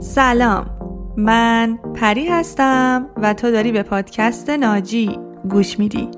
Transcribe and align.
سلام. 0.00 0.70
من 1.16 1.78
پری 1.94 2.26
هستم 2.26 3.06
و 3.16 3.34
تو 3.34 3.50
داری 3.50 3.72
به 3.72 3.82
پادکست 3.82 4.50
ناجی 4.50 5.18
گوش 5.50 5.78
میدی. 5.78 6.08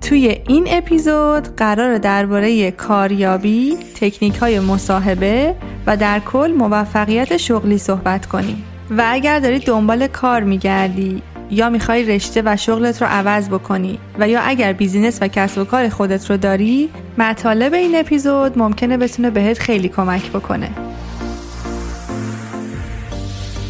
توی 0.00 0.42
این 0.48 0.66
اپیزود 0.70 1.56
قرار 1.56 1.98
درباره 1.98 2.70
کاریابی، 2.70 3.76
تکنیک 4.00 4.36
های 4.36 4.60
مصاحبه 4.60 5.54
و 5.86 5.96
در 5.96 6.20
کل 6.20 6.52
موفقیت 6.58 7.36
شغلی 7.36 7.78
صحبت 7.78 8.26
کنیم. 8.26 8.64
و 8.90 9.04
اگر 9.06 9.38
داری 9.38 9.58
دنبال 9.58 10.06
کار 10.06 10.42
میگردی 10.42 11.22
یا 11.54 11.70
می‌خوای 11.70 12.04
رشته 12.04 12.42
و 12.44 12.56
شغلت 12.56 13.02
رو 13.02 13.08
عوض 13.08 13.48
بکنی 13.48 13.98
و 14.18 14.28
یا 14.28 14.40
اگر 14.40 14.72
بیزینس 14.72 15.18
و 15.20 15.28
کسب 15.28 15.58
و 15.58 15.64
کار 15.64 15.88
خودت 15.88 16.30
رو 16.30 16.36
داری 16.36 16.90
مطالب 17.18 17.74
این 17.74 17.96
اپیزود 17.96 18.58
ممکنه 18.58 18.96
بتونه 18.96 19.30
بهت 19.30 19.58
خیلی 19.58 19.88
کمک 19.88 20.30
بکنه. 20.30 20.70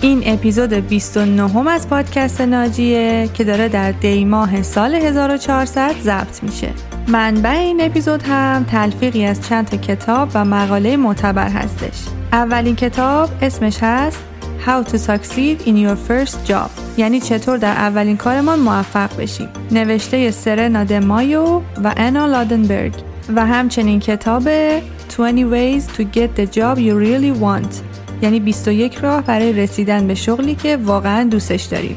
این 0.00 0.22
اپیزود 0.26 0.72
29 0.72 1.70
از 1.70 1.88
پادکست 1.88 2.40
ناجیه 2.40 3.28
که 3.34 3.44
داره 3.44 3.68
در 3.68 3.92
دی 3.92 4.24
ماه 4.24 4.62
سال 4.62 4.94
1400 4.94 5.94
ضبط 6.02 6.42
میشه. 6.42 6.68
منبع 7.08 7.50
این 7.50 7.80
اپیزود 7.80 8.22
هم 8.22 8.64
تلفیقی 8.64 9.24
از 9.24 9.48
چند 9.48 9.66
تا 9.66 9.76
کتاب 9.76 10.28
و 10.34 10.44
مقاله 10.44 10.96
معتبر 10.96 11.48
هستش. 11.48 12.04
اولین 12.32 12.76
کتاب 12.76 13.30
اسمش 13.42 13.78
هست 13.82 14.33
How 14.66 14.82
to 14.82 14.98
succeed 14.98 15.66
in 15.66 15.76
your 15.76 15.96
first 16.08 16.48
job. 16.48 16.70
یعنی 16.96 17.20
چطور 17.20 17.56
در 17.56 17.72
اولین 17.72 18.16
کارمان 18.16 18.58
موفق 18.58 19.16
بشیم. 19.16 19.48
نوشته 19.70 20.30
سرنا 20.30 20.84
دمایو 20.84 21.60
و 21.84 21.94
انا 21.96 22.26
لادنبرگ. 22.26 22.92
و 23.36 23.46
همچنین 23.46 24.00
کتاب 24.00 24.42
20 24.48 25.18
ways 25.18 25.96
to 25.96 26.02
get 26.02 26.40
the 26.40 26.46
job 26.56 26.78
you 26.78 26.94
really 26.94 27.42
want. 27.42 27.74
یعنی 28.22 28.40
21 28.40 28.96
راه 28.96 29.22
برای 29.22 29.52
رسیدن 29.52 30.06
به 30.06 30.14
شغلی 30.14 30.54
که 30.54 30.76
واقعا 30.76 31.24
دوستش 31.24 31.62
داریم. 31.62 31.96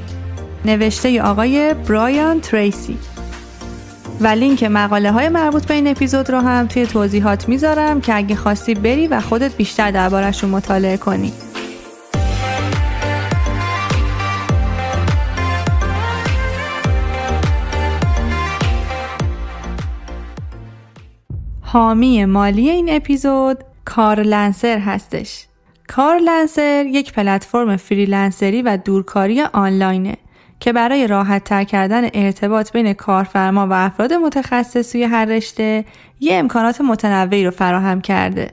نوشته 0.65 1.21
آقای 1.21 1.73
برایان 1.73 2.41
تریسی. 2.41 2.97
و 4.21 4.27
لینک 4.27 4.63
مقاله 4.63 5.11
های 5.11 5.29
مربوط 5.29 5.65
به 5.65 5.73
این 5.73 5.87
اپیزود 5.87 6.29
رو 6.29 6.39
هم 6.39 6.67
توی 6.67 6.85
توضیحات 6.85 7.49
می‌ذارم 7.49 8.01
که 8.01 8.15
اگه 8.15 8.35
خواستی 8.35 8.73
بری 8.73 9.07
و 9.07 9.21
خودت 9.21 9.57
بیشتر 9.57 9.91
دربارش 9.91 10.43
رو 10.43 10.49
مطالعه 10.49 10.97
کنی. 10.97 11.33
حامی 21.69 22.25
مالی 22.25 22.69
این 22.69 22.89
اپیزود 22.89 23.63
کارلنسر 23.85 24.77
هستش. 24.77 25.45
کارلنسر 25.87 26.85
یک 26.85 27.13
پلتفرم 27.13 27.77
فریلنسری 27.77 28.61
و 28.61 28.77
دورکاری 28.85 29.41
آنلاینه 29.41 30.17
که 30.59 30.73
برای 30.73 31.07
راحت 31.07 31.43
تر 31.43 31.63
کردن 31.63 32.09
ارتباط 32.13 32.71
بین 32.71 32.93
کارفرما 32.93 33.67
و 33.67 33.73
افراد 33.73 34.13
متخصص 34.13 34.91
توی 34.91 35.03
هر 35.03 35.25
رشته 35.25 35.85
یه 36.19 36.35
امکانات 36.35 36.81
متنوعی 36.81 37.45
رو 37.45 37.51
فراهم 37.51 38.01
کرده. 38.01 38.51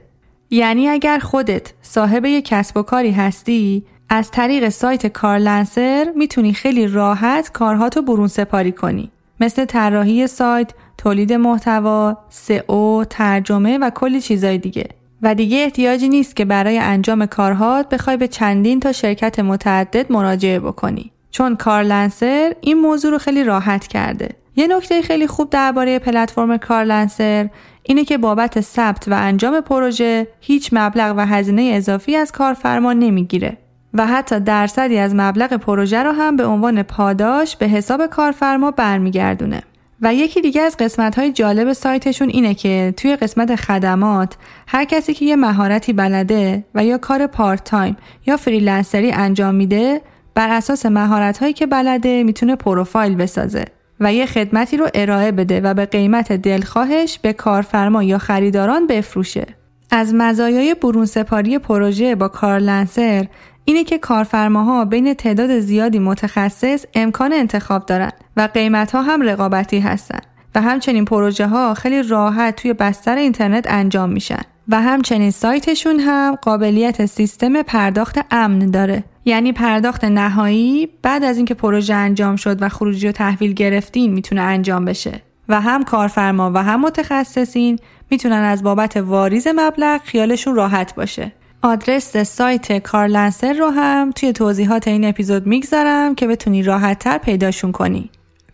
یعنی 0.49 0.89
اگر 0.89 1.19
خودت 1.19 1.73
صاحب 1.81 2.25
یک 2.25 2.45
کسب 2.45 2.77
و 2.77 2.81
کاری 2.81 3.11
هستی 3.11 3.85
از 4.09 4.31
طریق 4.31 4.69
سایت 4.69 5.07
کارلنسر 5.07 6.13
می‌تونی 6.15 6.53
خیلی 6.53 6.87
راحت 6.87 7.51
کارهاتو 7.51 8.01
برون 8.01 8.27
سپاری 8.27 8.71
کنی. 8.71 9.11
مثل 9.39 9.65
طراحی 9.65 10.27
سایت، 10.27 10.71
تولید 10.97 11.33
محتوا، 11.33 12.17
سئو، 12.29 13.03
ترجمه 13.09 13.77
و 13.77 13.89
کلی 13.89 14.21
چیزای 14.21 14.57
دیگه. 14.57 14.87
و 15.21 15.35
دیگه 15.35 15.57
احتیاجی 15.57 16.09
نیست 16.09 16.35
که 16.35 16.45
برای 16.45 16.77
انجام 16.77 17.25
کارهات 17.25 17.89
بخوای 17.89 18.17
به 18.17 18.27
چندین 18.27 18.79
تا 18.79 18.91
شرکت 18.91 19.39
متعدد 19.39 20.11
مراجعه 20.11 20.59
بکنی. 20.59 21.11
چون 21.31 21.55
کارلنسر 21.55 22.55
این 22.61 22.81
موضوع 22.81 23.11
رو 23.11 23.17
خیلی 23.17 23.43
راحت 23.43 23.87
کرده. 23.87 24.29
یه 24.55 24.67
نکته 24.67 25.01
خیلی 25.01 25.27
خوب 25.27 25.49
درباره 25.49 25.99
پلتفرم 25.99 26.57
کارلنسر 26.57 27.49
اینه 27.83 28.05
که 28.05 28.17
بابت 28.17 28.61
ثبت 28.61 29.07
و 29.07 29.13
انجام 29.13 29.61
پروژه 29.61 30.27
هیچ 30.39 30.69
مبلغ 30.73 31.13
و 31.17 31.25
هزینه 31.25 31.71
اضافی 31.75 32.15
از 32.15 32.31
کارفرما 32.31 32.93
نمی‌گیره. 32.93 33.57
و 33.93 34.07
حتی 34.07 34.39
درصدی 34.39 34.97
از 34.97 35.15
مبلغ 35.15 35.53
پروژه 35.53 36.03
رو 36.03 36.11
هم 36.11 36.35
به 36.35 36.45
عنوان 36.45 36.83
پاداش 36.83 37.55
به 37.55 37.67
حساب 37.67 38.05
کارفرما 38.05 38.71
برمیگردونه. 38.71 39.63
و 40.01 40.13
یکی 40.13 40.41
دیگه 40.41 40.61
از 40.61 40.77
قسمت 40.77 41.19
های 41.19 41.31
جالب 41.31 41.73
سایتشون 41.73 42.29
اینه 42.29 42.53
که 42.53 42.93
توی 42.97 43.15
قسمت 43.15 43.55
خدمات 43.55 44.35
هر 44.67 44.85
کسی 44.85 45.13
که 45.13 45.25
یه 45.25 45.35
مهارتی 45.35 45.93
بلده 45.93 46.63
و 46.75 46.85
یا 46.85 46.97
کار 46.97 47.27
part 47.27 47.63
time 47.63 47.97
یا 48.25 48.37
freelancer 48.37 49.04
ی 49.04 49.11
انجام 49.11 49.55
میده 49.55 50.01
بر 50.35 50.49
اساس 50.49 50.85
مهارت 50.85 51.37
هایی 51.37 51.53
که 51.53 51.65
بلده 51.65 52.23
می‌تونه 52.23 52.55
پروفایل 52.55 53.15
بسازه 53.15 53.65
و 53.99 54.13
یه 54.13 54.25
خدمتی 54.25 54.77
رو 54.77 54.87
ارائه 54.93 55.31
بده 55.31 55.61
و 55.61 55.73
به 55.73 55.85
قیمت 55.85 56.31
دلخواهش 56.31 57.19
به 57.21 57.33
کارفرما 57.33 58.03
یا 58.03 58.17
خریداران 58.17 58.87
بفروشه. 58.87 59.45
از 59.91 60.13
مزایای 60.13 60.73
برون 60.73 61.05
سپاری 61.05 61.59
پروژه 61.59 62.15
با 62.15 62.27
کارلنسر 62.27 63.27
اینه 63.67 63.83
که 63.83 63.97
کارفرماها 63.97 64.85
بین 64.85 65.13
تعداد 65.13 65.59
زیادی 65.59 65.99
متخصص 65.99 66.85
امکان 66.93 67.33
انتخاب 67.33 67.85
دارن 67.85 68.11
و 68.37 68.49
قیمت 68.53 68.91
ها 68.91 69.01
هم 69.01 69.21
رقابتی 69.21 69.79
هستن 69.79 70.19
و 70.55 70.61
همچنین 70.61 71.05
پروژه 71.05 71.47
ها 71.47 71.73
خیلی 71.73 72.03
راحت 72.03 72.55
توی 72.55 72.73
بستر 72.73 73.15
اینترنت 73.15 73.65
انجام 73.67 74.09
میشن 74.09 74.41
و 74.67 74.81
همچنین 74.81 75.31
سایتشون 75.31 75.99
هم 75.99 76.35
قابلیت 76.35 77.05
سیستم 77.05 77.61
پرداخت 77.61 78.19
امن 78.31 78.71
داره. 78.71 79.03
یعنی 79.25 79.51
پرداخت 79.51 80.05
نهایی 80.05 80.89
بعد 81.01 81.23
از 81.23 81.37
اینکه 81.37 81.53
پروژه 81.53 81.93
انجام 81.93 82.35
شد 82.35 82.61
و 82.61 82.69
خروجی 82.69 83.07
و 83.07 83.11
تحویل 83.11 83.53
گرفتین 83.53 84.13
می‌تونه 84.13 84.41
انجام 84.41 84.85
بشه. 84.85 85.21
و 85.49 85.61
هم 85.61 85.83
کارفرما 85.83 86.51
و 86.53 86.63
هم 86.63 86.81
متخصصین 86.81 87.79
می‌تونن 88.09 88.43
از 88.43 88.63
بابت 88.63 88.97
واریز 88.97 89.47
مبلغ 89.55 90.01
خیالشون 90.03 90.55
راحت 90.55 90.95
باشه. 90.95 91.31
آدرس 91.65 92.17
سایت 92.17 92.77
کارلنسر 92.77 93.53
رو 93.53 93.69
هم 93.69 94.11
توی 94.11 94.33
توضیحات 94.33 94.87
این 94.87 95.05
اپیزود 95.05 95.47
می‌گذارم 95.47 96.15
که 96.15 96.27
بتونی 96.27 96.63
راحت 96.63 96.99
تر 96.99 97.17
پیداشون 97.17 97.71
کنی. 97.71 98.09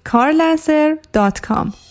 carlancer.com 0.10 1.91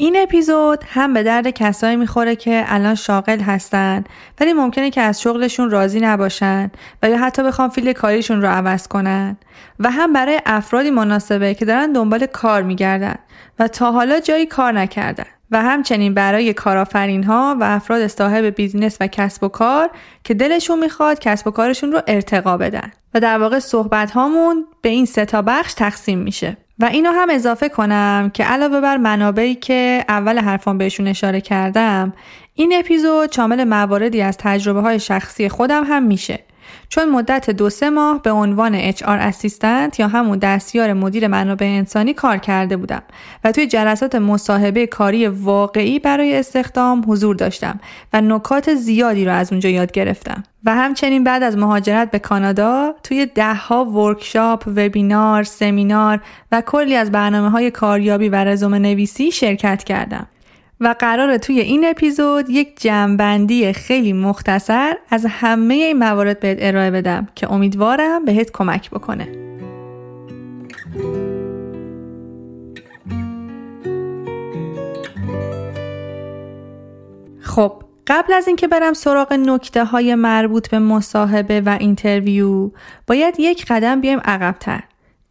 این 0.00 0.16
اپیزود 0.18 0.84
هم 0.88 1.14
به 1.14 1.22
درد 1.22 1.50
کسایی 1.50 1.96
می‌خوره 1.96 2.36
که 2.36 2.64
الان 2.66 2.94
شاغل 2.94 3.40
هستن 3.40 4.04
ولی 4.40 4.52
ممکنه 4.52 4.90
که 4.90 5.00
از 5.00 5.20
شغلشون 5.20 5.70
راضی 5.70 6.00
نباشن 6.00 6.70
و 7.02 7.10
یا 7.10 7.18
حتی 7.18 7.42
بخوان 7.42 7.68
فیل 7.68 7.92
کاریشون 7.92 8.42
رو 8.42 8.48
عوض 8.48 8.88
کنن. 8.88 9.36
و 9.78 9.90
هم 9.90 10.12
برای 10.12 10.40
افرادی 10.46 10.90
مناسبه 10.90 11.54
که 11.54 11.64
دارن 11.64 11.92
دنبال 11.92 12.26
کار 12.26 12.62
میگردن 12.62 13.14
و 13.58 13.68
تا 13.68 13.92
حالا 13.92 14.20
جایی 14.20 14.46
کار 14.46 14.72
نکردن. 14.72 15.26
و 15.50 15.62
همچنین 15.62 16.14
برای 16.14 16.52
کارآفرین 16.52 17.24
ها 17.24 17.56
و 17.60 17.64
افراد 17.64 18.06
صاحب 18.06 18.44
بیزینس 18.44 18.96
و 19.00 19.06
کسب 19.06 19.44
و 19.44 19.48
کار 19.48 19.90
که 20.24 20.34
دلشون 20.34 20.78
می‌خواد 20.78 21.18
کسب 21.18 21.46
و 21.46 21.50
کارشون 21.50 21.92
رو 21.92 22.02
ارتقا 22.06 22.56
بدن. 22.56 22.92
و 23.14 23.20
در 23.20 23.38
واقع 23.38 23.58
صحبت 23.58 24.10
هامون 24.10 24.64
به 24.82 24.88
این 24.88 25.06
سه 25.06 25.24
تا 25.24 25.42
بخش 25.42 25.74
تقسیم 25.74 26.18
میشه. 26.18 26.56
و 26.80 26.84
اینو 26.84 27.10
هم 27.10 27.28
اضافه 27.30 27.68
کنم 27.68 28.30
که 28.34 28.44
علاوه 28.44 28.80
بر 28.80 28.96
منابعی 28.96 29.54
که 29.54 30.04
اول 30.08 30.38
حرفان 30.38 30.78
بهشون 30.78 31.08
اشاره 31.08 31.40
کردم 31.40 32.12
این 32.54 32.72
اپیزود 32.78 33.32
شامل 33.32 33.64
مواردی 33.64 34.22
از 34.22 34.36
تجربه 34.38 34.80
های 34.80 35.00
شخصی 35.00 35.48
خودم 35.48 35.84
هم 35.84 36.02
میشه. 36.02 36.38
چون 36.88 37.08
مدت 37.08 37.50
دو 37.50 37.70
سه 37.70 37.90
ماه 37.90 38.22
به 38.22 38.30
عنوان 38.30 38.90
HR 38.92 39.02
اسیستنت 39.02 40.00
یا 40.00 40.08
همون 40.08 40.38
دستیار 40.38 40.92
مدیر 40.92 41.26
منابع 41.26 41.66
انسانی 41.66 42.14
کار 42.14 42.38
کرده 42.38 42.76
بودم 42.76 43.02
و 43.44 43.52
توی 43.52 43.66
جلسات 43.66 44.14
مصاحبه 44.14 44.86
کاری 44.86 45.26
واقعی 45.26 45.98
برای 45.98 46.36
استخدام 46.36 47.04
حضور 47.08 47.36
داشتم 47.36 47.80
و 48.12 48.20
نکات 48.20 48.74
زیادی 48.74 49.24
رو 49.24 49.32
از 49.32 49.52
اونجا 49.52 49.68
یاد 49.68 49.92
گرفتم 49.92 50.42
و 50.64 50.74
همچنین 50.74 51.24
بعد 51.24 51.42
از 51.42 51.56
مهاجرت 51.56 52.10
به 52.10 52.18
کانادا 52.18 52.94
توی 53.02 53.26
دهها 53.26 53.84
ورکشاپ، 53.84 54.64
وبینار، 54.66 55.42
سمینار 55.42 56.20
و 56.52 56.60
کلی 56.60 56.96
از 56.96 57.12
برنامه 57.12 57.50
های 57.50 57.70
کاریابی 57.70 58.28
و 58.28 58.34
رزومه 58.34 58.78
نویسی 58.78 59.30
شرکت 59.32 59.84
کردم. 59.84 60.26
و 60.80 60.94
قراره 60.98 61.38
توی 61.38 61.60
این 61.60 61.84
اپیزود 61.84 62.50
یک 62.50 62.80
جمعبندی 62.80 63.72
خیلی 63.72 64.12
مختصر 64.12 64.96
از 65.10 65.26
همه 65.28 65.74
این 65.74 65.98
موارد 65.98 66.40
بهت 66.40 66.58
ارائه 66.60 66.90
بدم 66.90 67.28
که 67.34 67.52
امیدوارم 67.52 68.24
بهت 68.24 68.50
کمک 68.52 68.90
بکنه. 68.90 69.28
خب 77.40 77.82
قبل 78.06 78.32
از 78.32 78.46
اینکه 78.46 78.68
برم 78.68 78.92
سراغ 78.92 79.32
نکته 79.32 79.84
های 79.84 80.14
مربوط 80.14 80.70
به 80.70 80.78
مصاحبه 80.78 81.60
و 81.60 81.76
interview 81.80 82.70
باید 83.06 83.34
یک 83.38 83.66
قدم 83.66 84.00
بیایم 84.00 84.20
عقبتر 84.24 84.82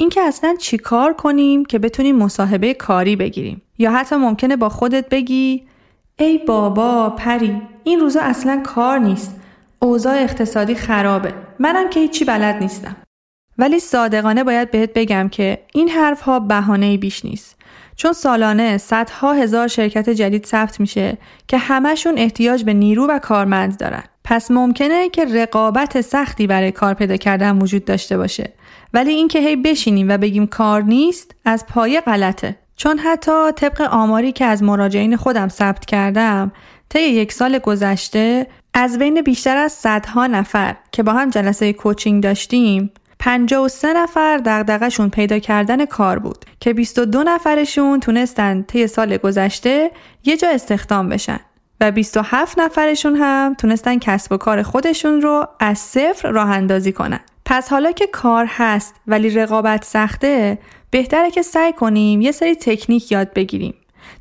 اینکه 0.01 0.21
اصلا 0.21 0.55
چیکار 0.59 1.13
کنیم 1.13 1.65
که 1.65 1.79
بتونیم 1.79 2.15
مصاحبه 2.15 2.73
کاری 2.73 3.15
بگیریم. 3.15 3.61
یا 3.77 3.91
حتی 3.91 4.15
ممکنه 4.15 4.55
با 4.55 4.69
خودت 4.69 5.09
بگی 5.09 5.63
ای 6.19 6.37
بابا 6.37 7.09
پری 7.09 7.61
این 7.83 7.99
روزا 7.99 8.19
اصلا 8.21 8.61
کار 8.65 8.99
نیست. 8.99 9.35
اوضاع 9.79 10.15
اقتصادی 10.17 10.75
خرابه. 10.75 11.33
منم 11.59 11.89
که 11.89 11.99
هیچی 11.99 12.25
بلد 12.25 12.55
نیستم. 12.55 12.95
ولی 13.57 13.79
صادقانه 13.79 14.43
باید 14.43 14.71
بهت 14.71 14.93
بگم 14.93 15.29
که 15.29 15.57
این 15.73 15.89
حرف 15.89 16.21
ها 16.21 16.39
بهانه 16.39 16.97
بیش 16.97 17.25
نیست. 17.25 17.55
چون 17.95 18.13
سالانه 18.13 18.77
صدها 18.77 19.33
هزار 19.33 19.67
شرکت 19.67 20.09
جدید 20.09 20.45
ثبت 20.45 20.79
میشه 20.79 21.17
که 21.47 21.57
همشون 21.57 22.17
احتیاج 22.17 22.63
به 22.63 22.73
نیرو 22.73 23.07
و 23.07 23.19
کارمند 23.19 23.77
دارن. 23.77 24.03
پس 24.23 24.51
ممکنه 24.51 25.09
که 25.09 25.25
رقابت 25.25 26.01
سختی 26.01 26.47
برای 26.47 26.71
کار 26.71 26.93
پیدا 26.93 27.17
کردن 27.17 27.57
وجود 27.57 27.85
داشته 27.85 28.17
باشه. 28.17 28.53
ولی 28.93 29.11
اینکه 29.11 29.39
هی 29.39 29.55
بشینیم 29.55 30.09
و 30.09 30.17
بگیم 30.17 30.47
کار 30.47 30.81
نیست 30.81 31.35
از 31.45 31.65
پایه 31.65 32.01
غلطه 32.01 32.55
چون 32.75 32.99
حتی 32.99 33.51
طبق 33.51 33.81
آماری 33.81 34.31
که 34.31 34.45
از 34.45 34.63
مراجعین 34.63 35.15
خودم 35.15 35.47
ثبت 35.47 35.85
کردم 35.85 36.51
طی 36.89 37.01
یک 37.01 37.33
سال 37.33 37.59
گذشته 37.59 38.47
از 38.73 38.97
بین 38.97 39.21
بیشتر 39.21 39.57
از 39.57 39.71
صدها 39.71 40.27
نفر 40.27 40.75
که 40.91 41.03
با 41.03 41.13
هم 41.13 41.29
جلسه 41.29 41.73
کوچینگ 41.73 42.23
داشتیم 42.23 42.91
53 43.19 43.93
نفر 43.93 44.37
دغدغه‌شون 44.37 45.09
پیدا 45.09 45.39
کردن 45.39 45.85
کار 45.85 46.19
بود 46.19 46.45
که 46.59 46.73
22 46.73 47.23
نفرشون 47.23 47.99
تونستن 47.99 48.61
طی 48.61 48.87
سال 48.87 49.17
گذشته 49.17 49.91
یه 50.23 50.37
جا 50.37 50.49
استخدام 50.49 51.09
بشن 51.09 51.39
و 51.81 51.91
27 51.91 52.59
نفرشون 52.59 53.15
هم 53.15 53.53
تونستن 53.53 53.99
کسب 53.99 54.31
و 54.31 54.37
کار 54.37 54.63
خودشون 54.63 55.21
رو 55.21 55.47
از 55.59 55.79
صفر 55.79 56.31
راه 56.31 56.49
اندازی 56.49 56.91
کنن. 56.91 57.19
پس 57.51 57.69
حالا 57.69 57.91
که 57.91 58.07
کار 58.07 58.45
هست 58.49 58.95
ولی 59.07 59.29
رقابت 59.29 59.83
سخته 59.83 60.57
بهتره 60.91 61.31
که 61.31 61.41
سعی 61.41 61.73
کنیم 61.73 62.21
یه 62.21 62.31
سری 62.31 62.55
تکنیک 62.55 63.11
یاد 63.11 63.33
بگیریم 63.33 63.73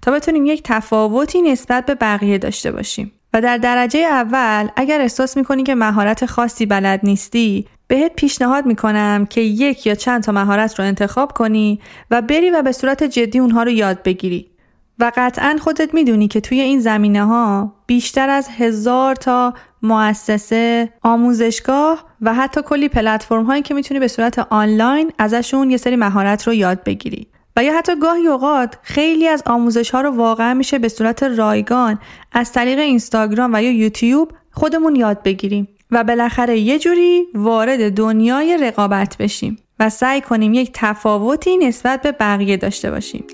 تا 0.03 0.13
بتونیم 0.13 0.47
یک 0.47 0.63
تفاوتی 0.65 1.43
نسبت 1.43 1.87
به 1.87 1.95
بقیه 1.95 2.39
داشته 2.39 2.73
باشیم. 2.73 3.13
و 3.35 3.41
در 3.41 3.59
درجه 3.59 3.99
اول 3.99 4.69
اگر 4.77 5.01
احساس 5.01 5.37
می‌کنی 5.37 5.63
که 5.63 5.75
مهارت 5.75 6.27
خاصی 6.27 6.67
بلد 6.67 7.01
نیستی 7.03 7.67
بهت 7.89 8.13
پیشنهاد 8.17 8.67
می‌کنم 8.67 9.27
که 9.31 9.41
یک 9.41 9.87
یا 9.87 9.95
چند 9.95 10.23
تا 10.23 10.33
مهارت 10.33 10.79
رو 10.79 10.85
انتخاب 10.85 11.33
کنی 11.33 11.81
و 12.11 12.23
بری 12.23 12.51
و 12.51 12.63
به 12.63 12.73
صورت 12.73 13.05
جدی 13.05 13.39
اونها 13.39 13.63
رو 13.63 13.71
یاد 13.71 14.03
بگیری 14.03 14.51
و 14.99 15.13
قطعا 15.17 15.57
خودت 15.61 15.95
می‌دونی 15.95 16.29
که 16.29 16.41
توی 16.41 16.61
این 16.61 16.81
زمینه 16.81 17.25
ها 17.25 17.75
بیشتر 17.87 18.29
از 18.29 18.49
هزار 18.59 19.15
تا 19.15 19.55
مؤسسه، 19.83 20.93
آموزشگاه 21.03 22.07
و 22.20 22.35
حتی 22.35 22.62
کلی 22.62 22.88
پلتفرم 22.88 23.44
هایی 23.44 23.62
که 23.62 23.75
می‌تونی 23.75 24.00
به 24.00 24.09
صورت 24.09 24.38
آنلاین 24.38 25.12
ازشون 25.19 25.70
یه 25.70 25.76
سری 25.76 25.97
مهارت 25.97 26.47
رو 26.47 26.55
یاد 26.55 26.85
بگیری. 26.85 27.26
و 27.56 27.65
یا 27.65 27.79
حتی 27.79 27.97
گاهی 27.97 28.26
اوقات 28.26 28.79
خیلی 28.82 29.29
از 29.29 29.43
آموزش 29.47 29.91
ها 29.91 30.00
رو 30.00 30.11
واقعا 30.11 30.55
میشه 30.55 30.79
به 30.79 30.88
صورت 30.88 31.23
رایگان 31.23 31.99
از 32.32 32.53
طریق 32.53 32.79
اینستاگرام 32.79 33.50
و 33.55 33.62
یا 33.62 33.70
یوتیوب 33.70 34.32
خودمون 34.50 34.97
یاد 34.97 35.23
بگیریم 35.23 35.69
و 35.91 36.05
بالاخره 36.05 36.59
یه 36.59 36.79
جوری 36.79 37.26
وارد 37.35 37.93
دنیای 37.93 38.56
رقابت 38.56 39.17
بشیم 39.17 39.56
و 39.81 39.91
سعی 39.91 40.20
کنیم 40.20 40.55
یک 40.55 40.70
تفاوتی 40.75 41.56
نسبت 41.56 42.03
به 42.03 42.12
بقیه 42.12 42.56
داشته 42.56 42.91
باشیم. 42.91 43.25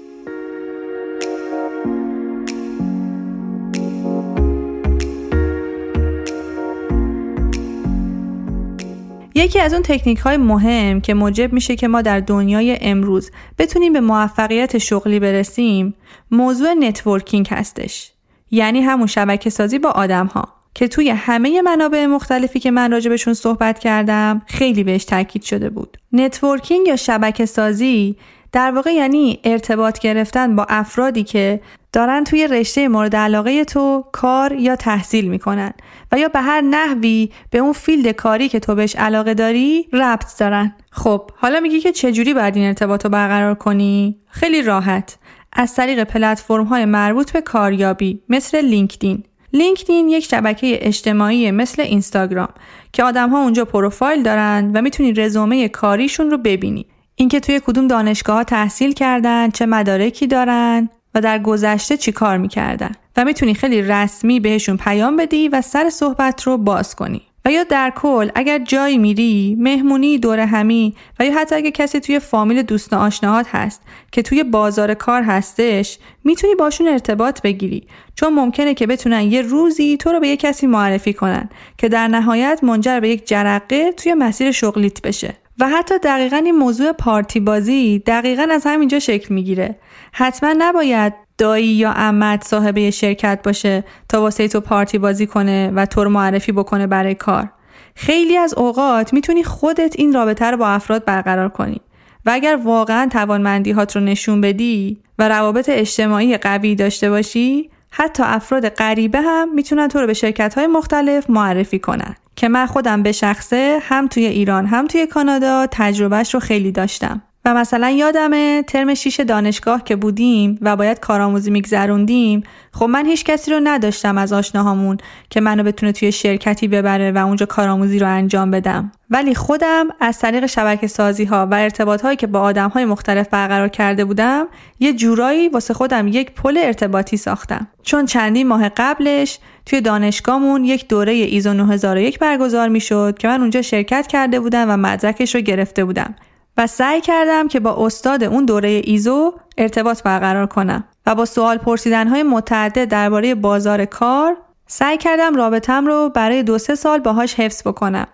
یکی 9.35 9.61
از 9.61 9.73
اون 9.73 9.83
تکنیک 9.83 10.19
های 10.19 10.37
مهم 10.37 11.01
که 11.01 11.15
موجب 11.15 11.53
میشه 11.53 11.77
که 11.77 11.89
ما 11.89 12.03
در 12.03 12.21
دنیای 12.21 12.79
امروز 12.81 13.31
بتونیم 13.59 13.93
به 13.93 14.01
موفقیت 14.01 14.79
شغلی 14.79 15.21
برسیم 15.21 15.95
موضوع 16.31 16.75
networking 16.75 17.49
هستش. 17.51 18.13
یعنی 18.51 18.81
همون 18.81 19.07
شبکه 19.07 19.51
سازی 19.51 19.79
با 19.79 19.91
آدم 19.91 20.27
ها 20.27 20.49
که 20.75 20.89
توی 20.89 21.11
همه 21.11 21.63
منابع 21.63 22.07
مختلفی 22.07 22.61
که 22.61 22.71
من 22.71 22.93
راجبشون 22.93 23.35
صحبت 23.35 23.79
کردم 23.79 24.43
خیلی 24.47 24.85
بهش 24.85 25.05
تاکید 25.05 25.43
شده 25.43 25.71
بود. 25.71 25.99
networking 26.13 26.89
یا 26.89 26.97
شبکه 26.97 27.47
سازی 27.47 28.17
در 28.53 28.71
واقع 28.71 28.91
یعنی 28.91 29.41
ارتباط 29.45 29.99
گرفتن 29.99 30.57
با 30.57 30.67
افرادی 30.69 31.25
که 31.25 31.61
دارن 31.95 32.25
توی 32.25 32.47
رشته 32.47 32.89
مورد 32.89 33.17
علاقه 33.17 33.65
تو 33.65 34.05
کار 34.13 34.53
یا 34.53 34.77
تحصیل 34.77 35.29
می‌کنن 35.29 35.73
و 36.13 36.19
یا 36.19 36.29
به 36.29 36.41
هر 36.41 36.61
نحوی 36.61 37.31
به 37.51 37.59
اون 37.59 37.73
field 37.73 38.09
کاری 38.09 38.49
که 38.49 38.61
تو 38.61 38.75
بهش 38.75 38.97
علاقه 38.97 39.35
داری 39.35 39.89
ربط 39.93 40.39
دارن. 40.39 40.75
خب 40.91 41.31
حالا 41.37 41.61
میگی 41.61 41.81
که 41.81 41.93
چجوری 41.93 42.35
باید 42.35 42.57
این 42.57 42.67
ارتباط 42.67 43.05
رو 43.05 43.11
برقرار 43.11 43.55
کنی؟ 43.55 44.17
خیلی 44.29 44.63
راحت. 44.63 45.17
از 45.53 45.75
طریق 45.75 46.05
پلتفرم 46.05 46.65
های 46.65 46.85
مربوط 46.85 47.33
به 47.33 47.41
کاریابی 47.41 48.23
مثل 48.29 48.65
لینکدین. 48.65 49.23
لینکدین 49.53 50.09
یک 50.09 50.25
شبکه 50.25 50.79
اجتماعی 50.87 51.51
مثل 51.51 51.83
اینستاگرام 51.83 52.49
که 52.93 53.05
آدم 53.05 53.31
ها 53.31 53.43
اونجا 53.43 53.65
پروفایل 53.65 54.23
دارن 54.23 54.71
و 54.75 54.83
می‌تونی 54.83 55.13
رزومه 55.13 55.69
کاریشون 55.69 56.31
رو 56.31 56.39
ببینی. 56.39 56.87
اینکه 57.15 57.41
توی 57.41 57.61
کدوم 57.67 57.87
دانشگاه 57.87 58.45
تحصیل 58.45 58.93
کردن 58.93 59.51
چه 59.51 59.67
مدارکی 59.67 60.27
دارن. 60.27 60.89
و 61.15 61.21
در 61.21 61.39
گذشته 61.39 61.97
چی 61.97 62.13
کار 62.13 62.39
می‌کردن؟ 62.39 62.93
و 63.17 63.25
می‌تونی 63.25 63.55
خیلی 63.55 63.83
رسمی 63.83 64.41
بهشون 64.41 64.77
پیام 64.77 65.17
بدی 65.17 65.49
و 65.49 65.63
سر 65.63 65.91
صحبت 65.91 66.43
رو 66.43 66.59
باز 66.59 66.95
کنی. 66.95 67.23
و 67.47 67.51
یا 67.51 67.65
در 67.65 67.93
کل 67.97 68.31
اگر 68.35 68.59
جایی 68.59 68.99
میری 68.99 69.57
مهمونی 69.61 70.19
دور 70.19 70.41
همی 70.41 70.95
و 71.21 71.25
یا 71.25 71.39
حتی 71.39 71.55
اگر 71.55 71.71
کسی 71.71 72.01
توی 72.01 72.19
فامیل 72.19 72.63
دوست 72.63 72.93
آشناهات 72.93 73.47
هست 73.49 73.83
که 74.13 74.23
توی 74.23 74.45
بازار 74.45 74.95
کار 74.95 75.23
هستش 75.23 75.99
می‌تونی 76.25 76.55
باشون 76.55 76.89
ارتباط 76.89 77.43
بگیری. 77.43 77.87
چون 78.15 78.35
ممکنه 78.35 78.75
که 78.75 78.87
بتونن 78.87 79.21
یه 79.21 79.43
روزی 79.43 79.97
تو 79.97 80.13
رو 80.13 80.21
به 80.21 80.29
یه 80.29 80.37
کسی 80.37 80.67
معرفی 80.67 81.13
کنن 81.13 81.49
که 81.79 81.89
در 81.89 82.09
نهایت 82.09 82.61
منجر 82.63 83.01
به 83.01 83.09
یک 83.09 83.27
جرقه 83.27 83.93
توی 83.93 84.15
مسیر 84.15 84.53
شغلیت 84.53 85.03
بشه. 85.03 85.35
و 85.61 85.69
حتی 85.69 85.99
دقیقا 85.99 86.37
این 86.37 86.55
موضوع 86.55 86.93
پارتی 86.93 87.41
بازی 87.41 87.99
دقیقا 88.07 88.47
از 88.51 88.63
همینجا 88.67 88.99
شکل 88.99 89.35
می‌گیره. 89.35 89.79
حتما 90.13 90.55
نباید 90.59 91.13
دایی 91.39 91.67
یا 91.67 91.93
امت 91.97 92.45
صاحب 92.45 92.91
شرکت 92.91 93.41
باشه 93.45 93.85
تا 94.09 94.21
واسه 94.21 94.49
تو 94.49 94.61
پارتی 94.61 94.99
بازی 94.99 95.27
کنه 95.27 95.73
و 95.75 95.87
تو 95.87 96.05
رو 96.05 96.11
معرفی 96.11 96.53
بکنه 96.53 96.87
برای 96.87 97.15
کار. 97.15 97.53
خیلی 97.95 98.37
از 98.37 98.55
اوقات 98.55 99.13
می‌تونی 99.13 99.45
خودت 99.45 99.95
این 99.99 100.13
رابطه 100.13 100.51
رو 100.51 100.57
با 100.57 100.69
افراد 100.69 101.05
برقرار 101.05 101.49
کنی 101.49 101.81
و 102.27 102.31
اگر 102.35 102.59
واقعا 102.65 103.09
توانمندی 103.13 103.71
هات 103.71 103.97
رو 103.97 104.03
نشون 104.03 104.41
بدی 104.41 105.03
و 105.19 105.29
روابط 105.29 105.69
اجتماعی 105.69 106.37
قوی 106.37 106.75
داشته 106.75 107.11
باشی 107.11 107.71
حتی 107.91 108.23
افراد 108.27 108.69
غریبه 108.69 109.21
هم 109.21 109.55
می‌تونن 109.55 109.89
تو 109.89 110.01
رو 110.01 110.07
به 110.07 110.15
شرکت 110.15 110.55
های 110.55 110.67
مختلف 110.67 111.31
معرفی 111.31 111.79
کنن. 111.79 112.17
که 112.37 112.49
من 112.49 112.67
خودم 112.67 113.03
به 113.03 113.13
شخصه 113.13 113.79
هم 113.83 114.09
توی 114.09 114.27
ایران 114.27 114.67
هم 114.67 114.87
توی 114.87 115.07
کانادا 115.07 115.67
تجربهش 115.71 116.35
رو 116.35 116.41
خیلی 116.41 116.73
داشتم. 116.73 117.23
و 117.45 117.55
مثلا 117.55 117.91
یادمه 117.91 118.63
ترم 118.63 118.95
شیش 118.95 119.21
دانشگاه 119.21 119.85
که 119.85 119.97
بودیم 119.97 120.59
و 120.63 120.77
باید 120.77 121.01
کارآموزی 121.01 121.51
میگذروندیم 121.51 122.43
خب 122.73 122.85
من 122.85 123.07
هیچ 123.07 123.25
کسی 123.25 123.51
رو 123.51 123.61
نداشتم 123.65 124.19
از 124.19 124.33
آشناهامون 124.33 124.97
که 125.31 125.41
منو 125.41 125.63
بتونه 125.63 125.93
توی 125.93 126.13
شرکتی 126.13 126.69
ببره 126.69 127.13
و 127.13 127.19
اونجا 127.19 127.47
کارآموزی 127.47 127.99
رو 127.99 128.09
انجام 128.09 128.51
بدم. 128.51 128.93
ولی 129.11 129.35
خودم 129.35 129.87
از 130.01 130.19
طریق 130.19 130.47
شبکه 130.47 130.87
سازی 130.87 131.25
ها 131.25 131.47
و 131.51 131.55
ارتباط 131.55 132.03
هایی 132.03 132.17
که 132.17 132.27
با 132.27 132.41
آدم 132.41 132.69
های 132.69 132.85
مختلف 132.85 133.29
برقرار 133.29 133.69
کرده 133.69 134.05
بودم 134.05 134.47
یه 134.81 134.93
جورایی 134.93 135.49
واسه 135.49 135.75
خودم 135.75 136.09
یک 136.09 136.33
پل 136.33 136.59
ارتباطی 136.63 137.17
ساختم. 137.17 137.67
چون 137.83 138.07
چندین 138.07 138.49
ماه 138.49 138.69
قبلش 138.69 139.39
توی 139.67 139.81
دانشگاهمون 139.81 140.65
یک 140.65 140.89
دوره 140.89 141.13
ایزو 141.13 141.53
9001 141.53 142.19
برگزار 142.19 142.69
می‌شد 142.69 143.19
که 143.19 143.29
من 143.29 143.41
اونجا 143.41 143.63
شرکت 143.63 144.07
کرده 144.07 144.41
بودم 144.41 144.71
و 144.71 144.77
مدرکش 144.77 145.35
رو 145.35 145.41
گرفته 145.41 145.85
بودم. 145.85 146.15
و 146.57 146.67
سعی 146.67 147.01
کردم 147.01 147.49
که 147.49 147.61
با 147.61 147.87
استاد 147.87 148.25
اون 148.25 148.45
دوره 148.45 148.83
ایزو 148.85 149.35
ارتباط 149.59 150.03
برقرار 150.03 150.47
کنم 150.47 150.85
و 151.07 151.15
با 151.15 151.25
سوال 151.25 151.59
پرسیدن 151.59 152.09
های 152.09 152.23
متعدد 152.23 152.85
درباره 152.85 153.35
بازار 153.35 153.85
کار 153.85 154.37
سعی 154.67 154.97
کردم 154.97 155.35
رابطم 155.35 155.87
رو 155.87 156.11
برای 156.15 156.43
دو 156.43 156.59
سه 156.59 156.75
سال 156.75 157.01
باهاش 157.01 157.35
حفظ 157.35 157.63
بکنم 157.67 158.07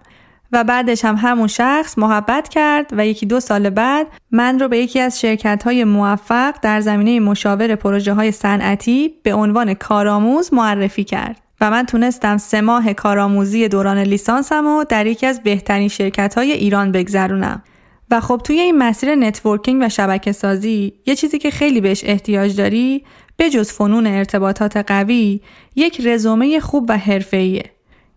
و 0.53 0.65
بعدش 0.65 1.05
هم 1.05 1.17
همون 1.17 1.47
شخص 1.47 1.99
محبت 1.99 2.49
کرد 2.49 2.91
و 2.93 3.07
یکی 3.07 3.27
دو 3.27 3.41
سال 3.41 3.71
بعد 3.71 4.07
من 4.31 4.59
رو 4.59 4.69
به 4.69 4.79
یکی 4.79 5.01
از 5.01 5.21
شرکت 5.21 5.63
های 5.63 5.85
موفق 5.85 6.55
در 6.63 6.81
زمینه 6.81 7.21
مشاور 7.21 7.75
پروژه 7.75 8.13
های 8.13 8.33
صنعتی 8.33 9.15
به 9.23 9.35
عنوان 9.35 9.75
کارآموز 9.75 10.55
معرفی 10.55 11.05
کرد 11.05 11.37
و 11.61 11.71
من 11.71 11.87
تونستم 11.87 12.39
سه 12.39 12.61
ماه 12.61 12.93
کارآموزی 12.93 13.69
دوران 13.69 13.99
لیسانسم 13.99 14.67
و 14.67 14.85
در 14.85 15.07
یکی 15.07 15.27
از 15.27 15.43
بهترین 15.43 15.89
شرکت 15.89 16.35
های 16.35 16.53
ایران 16.53 16.93
بگذرونم. 16.93 17.63
و 18.11 18.21
خب 18.21 18.41
توی 18.45 18.61
این 18.61 18.79
مسیر 18.79 19.15
networking 19.15 19.83
و 19.83 19.89
شبکه 19.89 20.33
سازی 20.33 20.93
یه 21.07 21.17
چیزی 21.17 21.39
که 21.39 21.51
خیلی 21.51 21.81
بهش 21.81 22.03
احتیاج 22.05 22.57
داری 22.57 23.05
به 23.37 23.51
جز 23.51 23.73
فنون 23.73 24.07
ارتباطات 24.07 24.77
قوی 24.77 25.41
یک 25.77 26.01
رزومه 26.07 26.61
خوب 26.61 26.87
و 26.89 26.99
حرفه‌ایه 26.99 27.65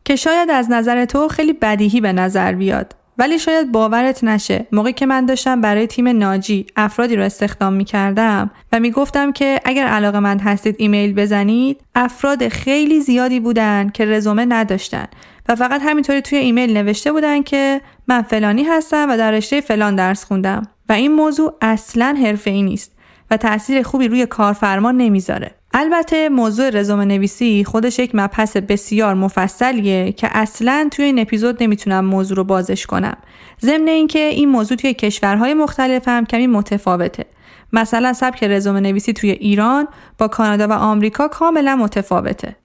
که 0.05 0.15
شاید 0.15 0.50
از 0.50 0.71
نظر 0.71 1.05
تو 1.05 1.27
خیلی 1.27 1.53
بدیهی 1.53 2.01
به 2.01 2.13
نظر 2.13 2.51
بیاد 2.51 2.95
ولی 3.17 3.39
شاید 3.39 3.71
باورت 3.71 4.23
نشه. 4.23 4.67
موقعی 4.71 4.93
که 4.93 5.05
من 5.05 5.25
داشتم 5.25 5.62
برای 5.62 5.88
تیم 5.88 6.07
ناجی 6.07 6.65
افرادی 6.75 7.15
رو 7.15 7.23
استخدام 7.23 7.73
می 7.73 7.85
کردم 7.85 8.51
و 8.71 8.79
می 8.79 8.91
گفتم 8.91 9.31
که 9.31 9.59
اگر 9.65 9.85
علاقه 9.85 10.19
مند 10.19 10.41
هستید 10.41 10.75
ایمیل 10.79 11.13
بزنید 11.13 11.81
افراد 11.95 12.47
خیلی 12.47 13.00
زیادی 13.00 13.39
بودن 13.39 13.89
که 13.89 14.05
رزومه 14.05 14.45
نداشتن. 14.45 15.05
و 15.50 15.55
فقط 15.55 15.81
همینطوری 15.83 16.21
توی 16.21 16.38
ایمیل 16.38 16.77
نوشته 16.77 17.12
بودن 17.12 17.43
که 17.43 17.81
من 18.07 18.21
فلانی 18.21 18.63
هستم 18.63 19.07
و 19.09 19.17
در 19.17 19.31
رشته 19.31 19.62
فلان 19.62 19.95
درس 19.95 20.25
خوندم 20.25 20.63
و 20.89 20.93
این 20.93 21.12
موضوع 21.12 21.53
اصلا 21.62 22.17
حرفه 22.23 22.51
ای 22.51 22.63
نیست 22.63 22.91
و 23.31 23.38
تاثیر 23.38 23.83
خوبی 23.83 24.07
روی 24.07 24.25
کارفرما 24.25 24.91
نمی‌ذاره. 24.91 25.51
البته 25.73 26.29
موضوع 26.29 26.69
رزومه 26.69 27.05
نویسی 27.05 27.63
خودش 27.63 28.00
یک 28.00 28.12
مبحث 28.13 28.57
بسیار 28.57 29.13
مفصلیه 29.13 30.12
که 30.12 30.29
اصلا 30.31 30.89
توی 30.91 31.05
این 31.05 31.19
اپیزود 31.19 31.63
نمی‌تونم 31.63 32.05
موضوع 32.05 32.38
رو 32.38 32.43
بازش 32.43 32.85
کنم. 32.85 33.17
ضمن 33.62 33.88
اینکه 33.88 34.19
این 34.19 34.50
موضوع 34.50 34.77
توی 34.77 34.93
کشورهای 34.93 35.53
مختلف 35.53 36.07
هم 36.07 36.25
کمی 36.25 36.47
متفاوته. 36.47 37.25
مثلا 37.73 38.13
سبک 38.13 38.43
رزومه 38.43 38.79
نویسی 38.79 39.13
توی 39.13 39.31
ایران 39.31 39.88
با 40.17 40.27
کانادا 40.27 40.67
و 40.67 40.71
آمریکا 40.71 41.27
کاملا 41.27 41.75
متفاوته. 41.75 42.55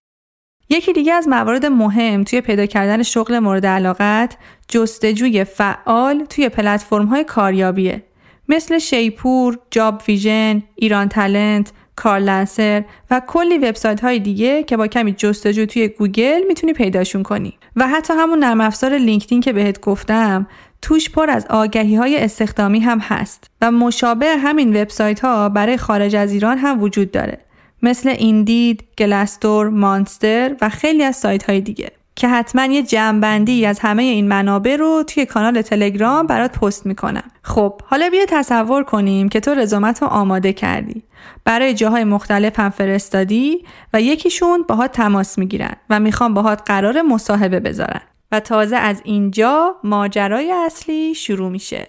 یکی 0.71 0.93
دیگه 0.93 1.13
از 1.13 1.29
موارد 1.29 1.67
مهم 1.67 2.25
توی 2.25 2.41
پیدا 2.41 2.67
کردن 2.67 3.03
شغل 3.03 3.39
مورد 3.39 3.67
علاقت 3.67 4.37
جستجوی 4.69 5.45
فعال 5.45 6.25
توی 6.25 6.49
پلتفرم 6.49 7.07
های 7.07 7.25
کاریابیه. 7.25 8.03
مثل 8.49 8.79
شیپور، 8.79 9.59
جاب 9.71 10.03
ویژن، 10.09 10.63
ایران 10.75 11.09
تلنت، 11.09 11.73
کارلنسر 11.97 12.85
و 13.11 13.21
کلی 13.27 13.59
وبسایت 13.59 14.01
های 14.01 14.19
دیگه 14.19 14.63
که 14.63 14.77
با 14.77 14.87
کمی 14.87 15.13
جستجو 15.13 15.67
توی 15.67 15.89
گوگل 15.89 16.43
می‌تونی 16.49 16.73
پیداشون 16.73 17.23
کنی. 17.23 17.59
و 17.77 17.89
حتی 17.89 18.15
همون 18.15 18.39
نرم 18.39 18.61
افزار 18.61 18.99
لینکدین 18.99 19.41
که 19.41 19.53
بهت 19.53 19.81
گفتم 19.81 20.47
توش 20.83 21.11
پر 21.11 21.31
از 21.31 21.47
آگهی 21.51 21.95
های 21.95 22.19
استخدامی 22.25 22.81
هم 22.81 22.99
هست 22.99 23.51
و 23.63 23.71
مشابه 23.71 24.37
همین 24.37 24.83
وبسایت 24.83 25.21
ها 25.21 25.49
برای 25.49 25.77
خارج 25.77 26.17
از 26.17 26.33
ایران 26.33 26.59
هم 26.59 26.83
وجود 26.83 27.11
داره. 27.11 27.48
مثل 27.83 28.09
Indeed، 28.09 28.85
Glassdoor، 28.99 29.69
Monster 29.69 30.57
و 30.61 30.69
خیلی 30.69 31.03
از 31.03 31.17
سایت 31.17 31.51
های 31.51 31.61
دیگه 31.61 31.91
که 32.17 32.29
حتما 32.29 32.65
یه 32.65 32.83
جمعبندی 32.83 33.67
از 33.67 33.79
همه 33.79 34.03
این 34.03 34.29
منابع 34.29 34.77
رو 34.77 35.05
توی 35.07 35.27
کانال 35.27 35.63
تلگرام 35.63 36.27
برات 36.27 36.59
پست 36.59 36.87
می‌کنم. 36.87 37.31
خب 37.43 37.81
حالا 37.87 38.11
بیا 38.11 38.27
تصور 38.29 38.85
کنیم 38.85 39.29
که 39.29 39.41
تو 39.41 39.55
رزومت 39.55 40.03
رو 40.03 40.09
آماده 40.09 40.53
کردی. 40.53 41.03
برای 41.45 41.75
جاهای 41.75 42.05
مختلف 42.05 42.61
هم 42.61 42.71
فرستادی 42.71 43.65
و 43.93 44.01
یکیشون 44.01 44.63
باهات 44.69 44.93
تماس 44.93 45.39
می‌گیرن 45.39 45.77
و 45.91 46.01
می‌خوان 46.01 46.35
باهات 46.35 46.63
قرار 46.67 47.03
مصاحبه 47.03 47.61
بذارن. 47.61 48.01
و 48.33 48.41
تازه 48.41 48.77
از 48.77 49.01
اینجا 49.05 49.75
ماجرای 49.85 50.53
اصلی 50.53 51.15
شروع 51.15 51.51
میشه. 51.51 51.89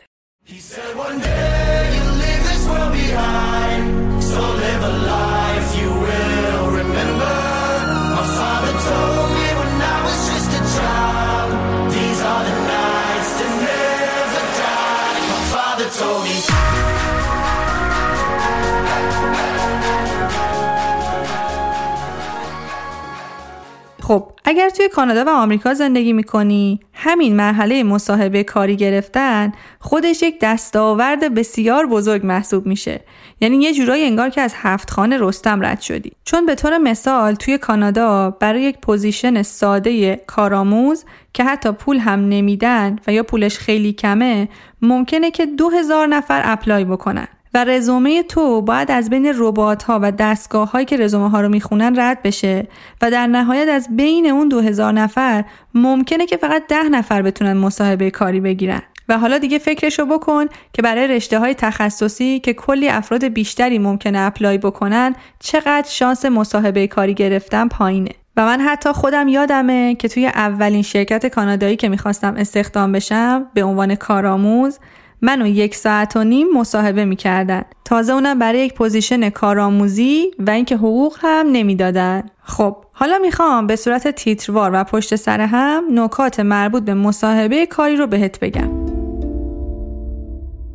خب 24.09 24.31
اگر 24.45 24.69
توی 24.69 24.89
کانادا 24.89 25.23
و 25.25 25.29
آمریکا 25.29 25.73
زندگی 25.73 26.13
می‌کنی 26.13 26.79
همین 26.93 27.35
مرحله 27.35 27.83
مصاحبه 27.83 28.43
کاری 28.43 28.75
گرفتن 28.75 29.51
خودش 29.79 30.23
یک 30.23 30.39
دستاورد 30.41 31.33
بسیار 31.33 31.85
بزرگ 31.87 32.25
محسوب 32.25 32.65
میشه. 32.65 33.01
یعنی 33.41 33.57
یه 33.57 33.73
جورایی 33.73 34.05
انگار 34.05 34.29
که 34.29 34.41
از 34.41 34.53
هفت 34.55 34.91
خانه 34.91 35.17
رستم 35.19 35.65
رد 35.65 35.81
شدی. 35.81 36.11
چون 36.23 36.45
به 36.45 36.55
طور 36.55 36.77
مثال 36.77 37.35
توی 37.35 37.57
کانادا 37.57 38.29
برای 38.29 38.61
یک 38.61 38.77
position 38.77 39.41
ساده 39.41 40.15
کارآموز 40.15 41.05
که 41.33 41.43
حتی 41.43 41.71
پول 41.71 41.97
هم 41.97 42.29
نمیدن 42.29 42.95
و 43.07 43.13
یا 43.13 43.23
پولش 43.23 43.57
خیلی 43.57 43.93
کمه 43.93 44.49
ممکنه 44.81 45.31
که 45.31 45.45
دو 45.45 45.69
هزار 45.69 46.07
نفر 46.07 46.41
apply 46.45 46.85
بکنن. 46.85 47.27
و 47.53 47.65
رزومه 47.65 48.23
تو 48.23 48.61
باید 48.61 48.91
از 48.91 49.09
بین 49.09 49.33
ربات 49.35 49.83
ها 49.83 49.99
و 50.01 50.11
دستگاه 50.11 50.71
هایی 50.71 50.85
که 50.85 50.97
رزومه 50.97 51.29
ها 51.29 51.41
رو 51.41 51.49
می‌خونن 51.49 51.99
رد 51.99 52.21
بشه 52.21 52.67
و 53.01 53.11
در 53.11 53.27
نهایت 53.27 53.67
از 53.67 53.87
بین 53.95 54.31
اون 54.31 54.49
دو 54.49 54.61
هزار 54.61 54.93
نفر 54.93 55.43
ممکنه 55.73 56.25
که 56.25 56.37
فقط 56.37 56.67
ده 56.67 56.83
نفر 56.83 57.21
بتونن 57.21 57.53
مصاحبه 57.53 58.11
کاری 58.11 58.39
بگیرن. 58.39 58.81
و 59.09 59.17
حالا 59.17 59.37
دیگه 59.37 59.57
فکرشو 59.57 60.05
بکن 60.05 60.45
که 60.73 60.81
برای 60.81 61.07
رشته 61.07 61.39
های 61.39 61.53
تخصصی 61.53 62.39
که 62.39 62.53
کلی 62.53 62.89
افراد 62.89 63.25
بیشتری 63.25 63.79
ممکنه 63.79 64.19
apply 64.19 64.57
بکنن 64.57 65.15
چقدر 65.39 65.87
شانس 65.89 66.25
مصاحبه 66.25 66.87
کاری 66.87 67.13
گرفتن 67.13 67.67
پایینه. 67.67 68.11
و 68.37 68.45
من 68.45 68.61
حتی 68.61 68.91
خودم 68.91 69.27
یادمه 69.27 69.95
که 69.95 70.07
توی 70.07 70.27
اولین 70.27 70.81
شرکت 70.81 71.25
کانادایی 71.25 71.75
که 71.75 71.89
می‌خواستم 71.89 72.35
استخدام 72.37 72.91
بشم 72.91 73.47
به 73.53 73.63
عنوان 73.63 73.95
کارآموز 73.95 74.79
منو 75.21 75.47
یک 75.47 75.75
ساعت 75.75 76.15
و 76.15 76.23
نیم 76.23 76.47
مصاحبه 76.53 77.05
می‌کردن. 77.05 77.61
تازه 77.85 78.13
اونم 78.13 78.39
برای 78.39 78.59
یک 78.59 78.73
position 78.73 79.29
کارآموزی 79.29 80.31
و 80.39 80.49
اینکه 80.49 80.75
حقوق 80.75 81.17
هم 81.21 81.47
نمی‌دادن. 81.51 82.23
خب 82.43 82.77
حالا 82.91 83.17
می‌خوام 83.17 83.67
به 83.67 83.75
صورت 83.75 84.07
تیتروار 84.07 84.71
و 84.73 84.83
پشت 84.83 85.15
سر 85.15 85.41
هم 85.41 85.83
نکات 85.91 86.39
مربوط 86.39 86.83
به 86.83 86.93
مصاحبه 86.93 87.65
کاری 87.65 87.95
رو 87.95 88.07
بهت 88.07 88.39
بگم. 88.39 88.69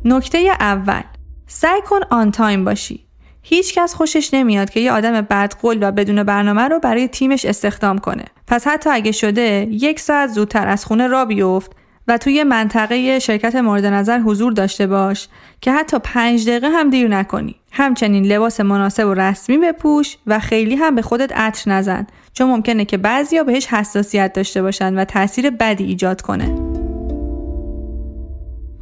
نکته 0.05 0.37
اول 0.59 1.01
سعی 1.47 1.81
کن 1.81 1.99
on 2.09 2.31
time 2.31 2.65
باشی. 2.65 3.05
هیچ 3.41 3.73
کس 3.73 3.93
خوشش 3.93 4.33
نمیاد 4.33 4.69
که 4.69 4.79
یه 4.79 4.91
آدم 4.91 5.21
بدقول 5.21 5.77
و 5.81 5.91
بدون 5.91 6.23
برنامه 6.23 6.61
رو 6.61 6.79
برای 6.79 7.07
تیمش 7.07 7.45
استخدام 7.45 7.97
کنه. 7.97 8.25
پس 8.47 8.67
حتی 8.67 8.89
اگه 8.89 9.11
شده 9.11 9.67
یک 9.71 9.99
ساعت 9.99 10.29
زودتر 10.29 10.67
از 10.67 10.85
خونه 10.85 11.07
راه 11.07 11.25
بیفت 11.25 11.71
و 12.07 12.17
توی 12.17 12.43
منطقه 12.43 13.19
شرکت 13.19 13.55
مورد 13.55 13.85
نظر 13.85 14.19
حضور 14.19 14.53
داشته 14.53 14.87
باش 14.87 15.27
که 15.61 15.71
حتی 15.71 15.97
پنج 16.03 16.49
دقیقه 16.49 16.69
هم 16.69 16.89
دیر 16.89 17.07
نکنی. 17.07 17.55
همچنین 17.71 18.25
لباس 18.25 18.59
مناسب 18.59 19.07
و 19.07 19.13
رسمی 19.13 19.57
بپوش 19.57 20.17
و 20.27 20.39
خیلی 20.39 20.75
هم 20.75 20.95
به 20.95 21.01
خودت 21.01 21.31
عطر 21.31 21.71
نزن 21.71 22.07
چون 22.33 22.47
ممکنه 22.47 22.85
که 22.85 22.97
بعضیا 22.97 23.43
بهش 23.43 23.67
حساسیت 23.67 24.33
داشته 24.33 24.61
باشن 24.61 24.99
و 24.99 25.05
تاثیر 25.05 25.49
بدی 25.49 25.83
ایجاد 25.83 26.21
کنه. 26.21 26.55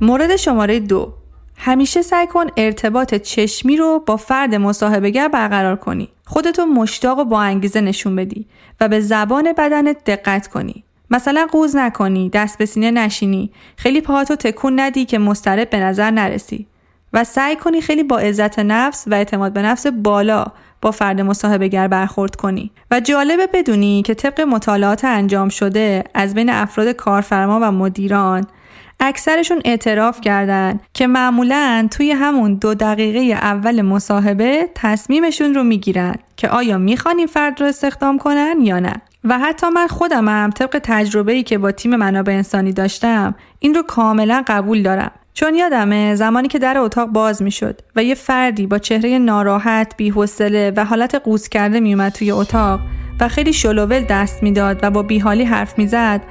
مورد 0.01 0.35
شماره 0.35 0.79
دو 0.79 1.13
همیشه 1.57 2.01
سعی 2.01 2.27
کن 2.27 2.47
ارتباط 2.57 3.15
چشمی 3.15 3.77
رو 3.77 4.03
با 4.05 4.17
فرد 4.17 4.55
مصاحبهگر 4.55 5.27
برقرار 5.27 5.75
کنی. 5.75 6.09
خودتو 6.25 6.65
مشتاق 6.65 7.19
و 7.19 7.23
با 7.23 7.41
انگیزه 7.41 7.81
نشون 7.81 8.15
بدی 8.15 8.47
و 8.81 8.87
به 8.87 8.99
زبان 8.99 9.53
بدنت 9.53 10.03
دقت 10.03 10.47
کنی. 10.47 10.83
مثلا 11.13 11.47
قوز 11.51 11.75
نکنی 11.75 12.29
دست 12.29 12.57
به 12.57 12.65
سینه 12.65 12.91
نشینی. 12.91 13.51
خیلی 13.77 14.01
پاهاتو 14.01 14.35
تکون 14.35 14.79
ندی 14.79 15.05
که 15.05 15.19
مسترب 15.19 15.69
به 15.69 15.79
نظر 15.79 16.11
نرسی. 16.11 16.67
و 17.13 17.23
سعی 17.23 17.55
کنی 17.55 17.81
خیلی 17.81 18.03
با 18.03 18.17
عزت 18.17 18.59
نفس 18.59 19.03
و 19.07 19.13
اعتماد 19.13 19.53
به 19.53 19.61
نفس 19.61 19.87
بالا 19.87 20.45
با 20.81 20.91
فرد 20.91 21.21
مصاحبهگر 21.21 21.87
برخورد 21.87 22.35
کنی. 22.35 22.71
و 22.91 22.99
جالبه 22.99 23.47
بدونی 23.53 24.01
که 24.01 24.13
طبق 24.13 24.41
مطالعات 24.41 25.05
انجام 25.05 25.49
شده 25.49 26.03
از 26.13 26.33
بین 26.33 26.49
افراد 26.49 26.87
کارفرما 26.87 27.59
و 27.61 27.71
مدیران 27.71 28.47
اکثرشون 28.99 29.61
اعتراف 29.65 30.21
کردن 30.21 30.79
که 30.93 31.07
معمولا 31.07 31.87
توی 31.91 32.11
همون 32.11 32.53
دو 32.53 32.73
دقیقه 32.73 33.19
اول 33.19 33.81
مصاحبه 33.81 34.69
تصمیمشون 34.75 35.53
رو 35.53 35.63
می‌گیرن 35.63 36.15
که 36.37 36.49
آیا 36.49 36.77
می‌خوان 36.77 37.17
این 37.17 37.27
فرد 37.27 37.61
رو 37.61 37.67
استخدام 37.67 38.17
کنن 38.17 38.55
یا 38.61 38.79
نه. 38.79 39.01
و 39.23 39.39
حتی 39.39 39.69
من 39.69 39.87
خودم 39.87 40.27
هم 40.27 40.49
طبق 40.49 40.79
تجربه 40.83 41.31
ای 41.31 41.43
که 41.43 41.57
با 41.57 41.71
تیم 41.71 41.95
منابع 41.95 42.33
انسانی 42.33 42.73
داشتم 42.73 43.35
این 43.59 43.73
رو 43.73 43.83
کاملا 43.83 44.43
قبول 44.47 44.83
دارم. 44.83 45.11
چون 45.33 45.55
یادمه 45.55 46.15
زمانی 46.15 46.47
که 46.47 46.59
در 46.59 46.77
اتاق 46.77 47.09
باز 47.09 47.41
می‌شد 47.41 47.81
و 47.95 48.03
یه 48.03 48.15
فردی 48.15 48.67
با 48.67 48.77
چهره 48.77 49.17
ناراحت، 49.17 49.93
بی‌حوصله 49.97 50.73
و 50.75 50.85
حالت 50.85 51.15
قوز 51.15 51.49
کرده 51.49 51.79
میومد 51.79 52.11
توی 52.11 52.31
اتاق 52.31 52.79
و 53.19 53.27
خیلی 53.27 53.53
شلوول 53.53 54.05
دست 54.09 54.43
می‌داد 54.43 54.79
و 54.83 54.91
با 54.91 55.03
بیحالی 55.03 55.43
حرف 55.43 55.77
می‌زد 55.77 56.21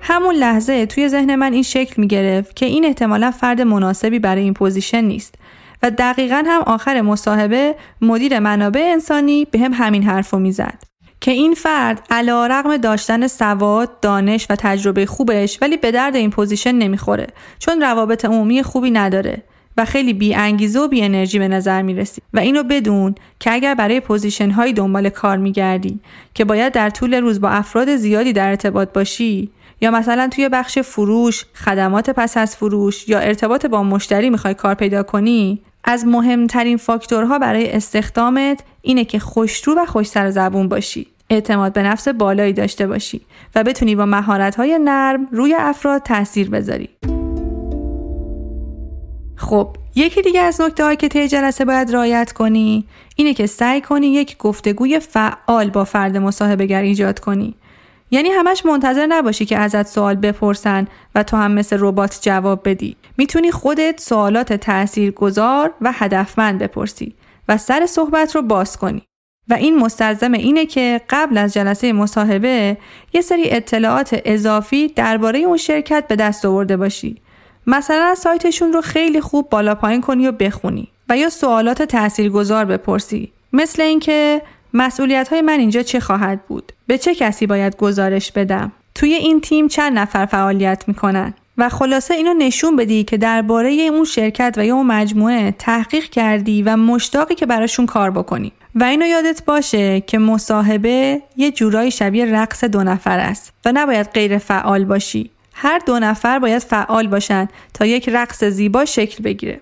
همون 0.00 0.34
لحظه 0.34 0.86
توی 0.86 1.08
ذهن 1.08 1.34
من 1.34 1.52
این 1.52 1.62
شکل 1.62 1.94
می 1.96 2.06
گرفت 2.06 2.56
که 2.56 2.66
این 2.66 2.84
احتمالا 2.84 3.30
فرد 3.30 3.60
مناسبی 3.60 4.18
برای 4.18 4.42
این 4.42 4.54
position 4.54 5.04
نیست 5.04 5.34
و 5.82 5.90
دقیقا 5.90 6.42
هم 6.46 6.62
آخر 6.62 7.00
مصاحبه 7.00 7.74
مدیر 8.00 8.38
منابع 8.38 8.88
انسانی 8.92 9.44
بهم 9.44 9.72
همین 9.72 10.02
حرف 10.02 10.30
رو 10.30 10.38
می‌زد. 10.38 10.91
که 11.22 11.30
این 11.30 11.54
فرد 11.54 12.06
علیرغم 12.10 12.76
داشتن 12.76 13.26
سواد، 13.26 14.00
دانش 14.00 14.46
و 14.50 14.56
تجربه 14.58 15.06
خوبش 15.06 15.58
ولی 15.62 15.76
به 15.76 15.90
درد 15.90 16.16
این 16.16 16.30
position 16.30 16.72
نمی‌خوره 16.72 17.26
چون 17.58 17.80
روابط 17.80 18.24
عمومی 18.24 18.62
خوبی 18.62 18.90
نداره 18.90 19.42
و 19.76 19.84
خیلی 19.84 20.12
بی 20.12 20.34
انگیزه 20.34 20.80
و 20.80 20.88
بی 20.88 21.02
انرژی 21.02 21.38
به 21.38 21.48
نظر 21.48 21.82
می‌رسه. 21.82 22.22
و 22.34 22.38
اینو 22.38 22.62
بدون 22.62 23.14
که 23.40 23.52
اگر 23.52 23.74
برای 23.74 24.00
position 24.00 24.50
های 24.50 24.72
دنبال 24.72 25.08
کار 25.08 25.36
میگردی 25.36 26.00
که 26.34 26.44
باید 26.44 26.72
در 26.72 26.90
طول 26.90 27.14
روز 27.14 27.40
با 27.40 27.48
افراد 27.48 27.96
زیادی 27.96 28.32
در 28.32 28.48
ارتباط 28.48 28.92
باشی 28.92 29.50
یا 29.80 29.90
مثلا 29.90 30.28
توی 30.28 30.48
بخش 30.48 30.78
فروش، 30.78 31.44
خدمات 31.54 32.10
پس 32.10 32.36
از 32.36 32.56
فروش 32.56 33.08
یا 33.08 33.18
ارتباط 33.18 33.66
با 33.66 33.82
مشتری 33.82 34.30
می‌خوای 34.30 34.54
کار 34.54 34.74
پیدا 34.74 35.02
کنی 35.02 35.62
از 35.84 36.06
مهمترین 36.06 36.76
فاکتورها 36.76 37.38
برای 37.38 37.72
استخدامت 37.72 38.62
اینه 38.82 39.04
که 39.04 39.18
خوشرو 39.18 39.74
و 39.78 39.86
خوش 39.86 40.06
سر 40.06 40.30
زبون 40.30 40.68
باشی. 40.68 41.06
اعتماد 41.32 41.72
به 41.72 41.82
نفس 41.82 42.08
بالایی 42.08 42.52
داشته 42.52 42.86
باشی 42.86 43.20
و 43.54 43.64
بتونی 43.64 43.96
با 43.96 44.06
مهارت‌های 44.06 44.78
نرم 44.84 45.26
روی 45.32 45.54
افراد 45.58 46.02
تاثیر 46.02 46.50
بذاری. 46.50 46.88
خب 49.36 49.76
یکی 49.94 50.22
دیگه 50.22 50.40
از 50.40 50.60
نکته 50.60 50.84
هایی 50.84 50.96
که 50.96 51.08
طی 51.08 51.28
جلسه 51.28 51.64
باید 51.64 51.94
رعایت 51.94 52.32
کنی 52.32 52.86
اینه 53.16 53.34
که 53.34 53.46
سعی 53.46 53.80
کنی 53.80 54.06
یک 54.06 54.38
گفتگوی 54.38 55.00
فعال 55.00 55.70
با 55.70 55.84
فرد 55.84 56.16
مصاحبهگر 56.16 56.82
ایجاد 56.82 57.20
کنی. 57.20 57.54
یعنی 58.10 58.28
همش 58.28 58.66
منتظر 58.66 59.06
نباشی 59.06 59.44
که 59.44 59.58
ازت 59.58 59.86
سوال 59.86 60.14
بپرسن 60.14 60.86
و 61.14 61.22
تو 61.22 61.36
هم 61.36 61.52
مثل 61.52 61.76
ربات 61.80 62.18
جواب 62.22 62.60
بدی. 62.64 62.96
می‌تونی 63.16 63.50
خودت 63.50 64.00
سوالات 64.00 64.52
تأثیر 64.52 65.10
گذار 65.10 65.74
و 65.80 65.92
هدفمند 65.92 66.58
بپرسی 66.58 67.14
و 67.48 67.56
سر 67.56 67.86
صحبت 67.86 68.36
رو 68.36 68.42
باز 68.42 68.76
کنی. 68.76 69.02
و 69.48 69.54
این 69.54 69.78
مستلزم 69.78 70.32
اینه 70.32 70.66
که 70.66 71.00
قبل 71.10 71.38
از 71.38 71.52
جلسه 71.52 71.92
مصاحبه 71.92 72.76
یه 73.12 73.20
سری 73.20 73.50
اطلاعات 73.50 74.20
اضافی 74.24 74.88
درباره 74.88 75.38
اون 75.38 75.56
شرکت 75.56 76.04
به 76.08 76.16
دست 76.16 76.44
آورده 76.44 76.76
باشی. 76.76 77.16
مثلا 77.66 78.14
سایتشون 78.14 78.72
رو 78.72 78.80
خیلی 78.80 79.20
خوب 79.20 79.50
بالا 79.50 79.74
پایین 79.74 80.00
کنی 80.00 80.26
و 80.26 80.32
بخونی 80.32 80.88
و 81.08 81.16
یا 81.16 81.30
سوالات 81.30 81.82
تاثیرگذار 81.82 82.64
بپرسی. 82.64 83.32
مثل 83.52 83.82
اینکه 83.82 84.42
مسئولیت 84.74 85.28
های 85.28 85.42
من 85.42 85.58
اینجا 85.58 85.82
چه 85.82 86.00
خواهد 86.00 86.46
بود؟ 86.46 86.72
به 86.86 86.98
چه 86.98 87.14
کسی 87.14 87.46
باید 87.46 87.76
گزارش 87.76 88.32
بدم؟ 88.32 88.72
توی 88.94 89.14
این 89.14 89.40
تیم 89.40 89.68
چند 89.68 89.98
نفر 89.98 90.26
فعالیت 90.26 90.84
می‌کنن؟ 90.86 91.34
و 91.58 91.68
خلاصه 91.68 92.14
اینو 92.14 92.34
نشون 92.34 92.76
بدی 92.76 93.04
که 93.04 93.16
درباره 93.16 93.70
اون 93.70 94.04
شرکت 94.04 94.54
و 94.56 94.64
یا 94.64 94.74
اون 94.74 94.86
مجموعه 94.86 95.54
تحقیق 95.58 96.04
کردی 96.04 96.62
و 96.62 96.76
مشتاقی 96.76 97.34
که 97.34 97.46
براشون 97.46 97.86
کار 97.86 98.10
بکنی. 98.10 98.52
و 98.74 98.84
اینو 98.84 99.06
یادت 99.06 99.44
باشه 99.44 100.00
که 100.00 100.18
مصاحبه 100.18 101.22
یه 101.36 101.50
جورایی 101.50 101.90
شبیه 101.90 102.24
رقص 102.24 102.64
دو 102.64 102.82
نفر 102.82 103.18
است 103.18 103.52
و 103.64 103.72
نباید 103.74 104.06
غیر 104.06 104.38
فعال 104.38 104.84
باشی. 104.84 105.30
هر 105.54 105.78
دو 105.86 105.98
نفر 105.98 106.38
باید 106.38 106.62
فعال 106.62 107.06
باشن 107.06 107.48
تا 107.74 107.86
یک 107.86 108.08
رقص 108.08 108.44
زیبا 108.44 108.84
شکل 108.84 109.22
بگیره. 109.22 109.60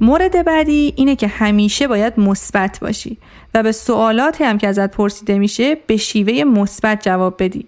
مورد 0.00 0.44
بعدی 0.44 0.92
اینه 0.96 1.16
که 1.16 1.26
همیشه 1.26 1.88
باید 1.88 2.20
مثبت 2.20 2.78
باشی 2.80 3.18
و 3.54 3.62
به 3.62 3.72
سوالاتی 3.72 4.44
هم 4.44 4.58
که 4.58 4.68
ازت 4.68 4.90
پرسیده 4.90 5.38
میشه 5.38 5.74
به 5.86 5.96
شیوه 5.96 6.44
مثبت 6.44 7.04
جواب 7.04 7.42
بدی. 7.42 7.66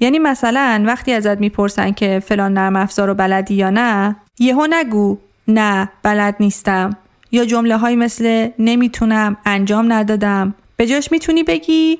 یعنی 0.00 0.18
مثلا 0.18 0.84
وقتی 0.86 1.12
ازت 1.12 1.40
می‌پرسن 1.40 1.90
که 1.90 2.22
فلان 2.26 2.52
نرم 2.52 2.76
افزار 2.76 3.08
رو 3.08 3.14
بلدی 3.14 3.54
یا 3.54 3.70
نه 3.70 4.16
یهو 4.38 4.66
نگو 4.70 5.18
نه 5.48 5.88
بلد 6.02 6.36
نیستم. 6.40 6.96
یا 7.32 7.44
جمله 7.44 7.76
های 7.76 7.96
مثل 7.96 8.48
نمی‌تونم 8.58 9.36
انجام 9.44 9.92
ندادم. 9.92 10.54
به 10.76 10.86
جاش 10.86 11.12
می‌تونی 11.12 11.42
بگی 11.42 11.98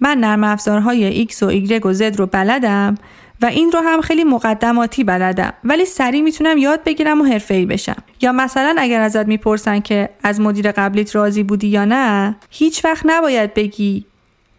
من 0.00 0.18
نرم 0.18 0.44
افزارهای 0.44 1.26
X 1.26 1.42
و 1.42 1.50
Y 1.66 1.86
و 1.86 1.94
Z 1.94 2.16
رو 2.16 2.26
بلدم 2.26 2.94
و 3.42 3.46
این 3.46 3.72
رو 3.72 3.80
هم 3.80 4.00
خیلی 4.00 4.24
مقدماتی 4.24 5.04
بلدم. 5.04 5.52
ولی 5.64 5.84
سریع 5.84 6.22
می‌تونم 6.22 6.58
یاد 6.58 6.84
بگیرم 6.84 7.20
و 7.20 7.24
حرفه‌ای 7.24 7.66
بشم. 7.66 7.96
یا 8.20 8.32
مثلا 8.32 8.74
اگر 8.78 9.00
ازت 9.00 9.26
می‌پرسن 9.26 9.80
که 9.80 10.08
از 10.22 10.40
مدیر 10.40 10.72
قبلیت 10.72 11.16
راضی 11.16 11.42
بودی 11.42 11.66
یا 11.66 11.84
نه 11.84 12.36
هیچ 12.50 12.84
وقت 12.84 13.02
نباید 13.06 13.54
بگی 13.54 14.04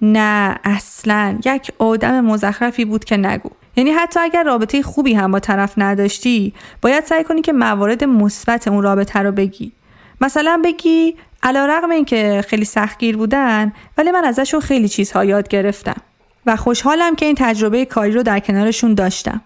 نه 0.01 0.59
اصلا 0.63 1.39
یک 1.45 1.71
آدم 1.79 2.21
مزخرفی 2.21 2.85
بود 2.85 3.03
که 3.03 3.17
نگو. 3.17 3.49
یعنی 3.75 3.91
حتی 3.91 4.19
اگر 4.19 4.43
رابطه 4.43 4.81
خوبی 4.81 5.13
هم 5.13 5.31
با 5.31 5.39
طرف 5.39 5.73
نداشتی 5.77 6.53
باید 6.81 7.03
سعی 7.05 7.23
کنی 7.23 7.41
که 7.41 7.53
موارد 7.53 8.03
مثبت 8.03 8.67
اون 8.67 8.83
رابطه 8.83 9.19
رو 9.19 9.31
بگی. 9.31 9.71
مثلا 10.21 10.61
بگی 10.65 11.15
علا 11.43 11.65
رقم 11.65 11.89
این 11.89 12.05
که 12.05 12.43
خیلی 12.47 12.65
سختگیر 12.65 13.17
بودن 13.17 13.73
ولی 13.97 14.11
من 14.11 14.25
ازشون 14.25 14.59
خیلی 14.59 14.89
چیزها 14.89 15.25
یاد 15.25 15.47
گرفتم 15.47 16.01
و 16.45 16.55
خوشحالم 16.55 17.15
که 17.15 17.25
این 17.25 17.35
تجربه 17.37 17.85
کاری 17.85 18.11
رو 18.11 18.23
در 18.23 18.39
کنارشون 18.39 18.93
داشتم. 18.93 19.41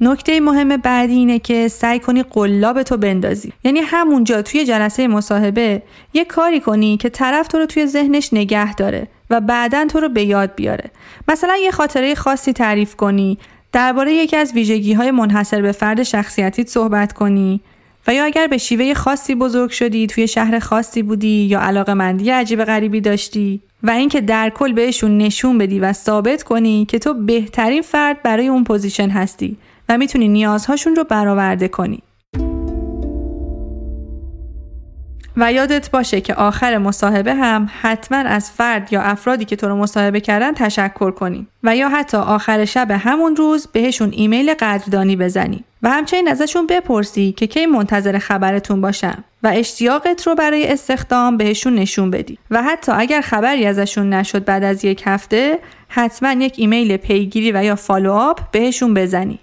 نکته 0.00 0.40
مهم 0.40 0.76
بعدی 0.76 1.14
اینه 1.14 1.38
که 1.38 1.68
سعی 1.68 1.98
کنی 1.98 2.22
قلاب 2.22 2.82
تو 2.82 2.96
بندازی. 2.96 3.52
یعنی 3.64 3.80
همونجا 3.80 4.42
توی 4.42 4.64
جلسه 4.64 5.08
مصاحبه 5.08 5.82
یه 6.14 6.24
کاری 6.24 6.60
کنی 6.60 6.96
که 6.96 7.08
طرف 7.08 7.48
تو 7.48 7.58
رو 7.58 7.66
توی 7.66 7.86
ذهنش 7.86 8.34
نگه 8.34 8.74
داره 8.74 9.08
و 9.30 9.40
بعدا 9.40 9.86
تو 9.86 10.00
رو 10.00 10.08
به 10.08 10.24
یاد 10.24 10.54
بیاره. 10.54 10.90
مثلا 11.28 11.56
یه 11.56 11.70
خاطره 11.70 12.14
خاصی 12.14 12.52
تعریف 12.52 12.96
کنی. 12.96 13.38
درباره 13.76 14.14
یکی 14.14 14.36
از 14.36 14.52
ویژگی 14.52 14.92
های 14.92 15.10
منحصر 15.10 15.62
به 15.62 15.72
فرد 15.72 16.02
شخصیتیت 16.02 16.68
صحبت 16.68 17.12
کنی 17.12 17.60
و 18.06 18.14
یا 18.14 18.24
اگر 18.24 18.46
به 18.46 18.58
شیوه 18.58 18.94
خاصی 18.94 19.34
بزرگ 19.34 19.70
شدی 19.70 20.06
توی 20.06 20.28
شهر 20.28 20.58
خاصی 20.58 21.02
بودی 21.02 21.44
یا 21.44 21.60
علاقه 21.60 21.94
مندی 21.94 22.30
عجیب 22.30 22.64
غریبی 22.64 23.00
داشتی 23.00 23.60
و 23.82 23.90
اینکه 23.90 24.20
در 24.20 24.50
کل 24.50 24.72
بهشون 24.72 25.18
نشون 25.18 25.58
بدی 25.58 25.80
و 25.80 25.92
ثابت 25.92 26.42
کنی 26.42 26.84
که 26.84 26.98
تو 26.98 27.14
بهترین 27.14 27.82
فرد 27.82 28.22
برای 28.22 28.48
اون 28.48 28.64
position 28.64 29.10
هستی 29.10 29.56
و 29.88 29.98
می‌تونی 29.98 30.28
نیازهاشون 30.28 30.96
رو 30.96 31.04
برآورده 31.04 31.68
کنی. 31.68 32.02
و 35.36 35.52
یادت 35.52 35.90
باشه 35.90 36.20
که 36.20 36.34
آخر 36.34 36.78
مصاحبه 36.78 37.34
هم 37.34 37.70
حتما 37.82 38.18
از 38.18 38.50
فرد 38.50 38.92
یا 38.92 39.02
افرادی 39.02 39.44
که 39.44 39.56
تو 39.56 39.68
رو 39.68 39.76
مصاحبه 39.76 40.20
کردن 40.20 40.52
تشکر 40.52 41.10
کنی 41.10 41.46
و 41.62 41.76
یا 41.76 41.88
حتی 41.88 42.16
آخر 42.16 42.64
شب 42.64 42.90
همون 42.90 43.36
روز 43.36 43.66
بهشون 43.66 44.10
ایمیل 44.12 44.54
قدردانی 44.54 45.16
بزنی 45.16 45.64
و 45.82 45.90
همچنین 45.90 46.28
ازشون 46.28 46.66
بپرسی 46.66 47.32
که 47.32 47.46
کی 47.46 47.66
منتظر 47.66 48.18
خبرتون 48.18 48.80
باشم 48.80 49.24
و 49.42 49.52
اشتیاقت 49.54 50.26
رو 50.26 50.34
برای 50.34 50.68
استخدام 50.68 51.36
بهشون 51.36 51.74
نشون 51.74 52.10
بدی. 52.10 52.38
و 52.50 52.62
حتی 52.62 52.92
اگر 52.92 53.20
خبری 53.20 53.66
ازشون 53.66 54.12
نشد 54.12 54.44
بعد 54.44 54.64
از 54.64 54.84
یک 54.84 55.02
هفته 55.06 55.58
حتما 55.88 56.32
یک 56.32 56.54
ایمیل 56.56 56.96
پیگیری 56.96 57.52
و 57.52 57.64
یا 57.64 57.74
follow 57.74 58.31
up 58.31 58.50
بهشون 58.50 58.94
بزنی. 58.94 59.38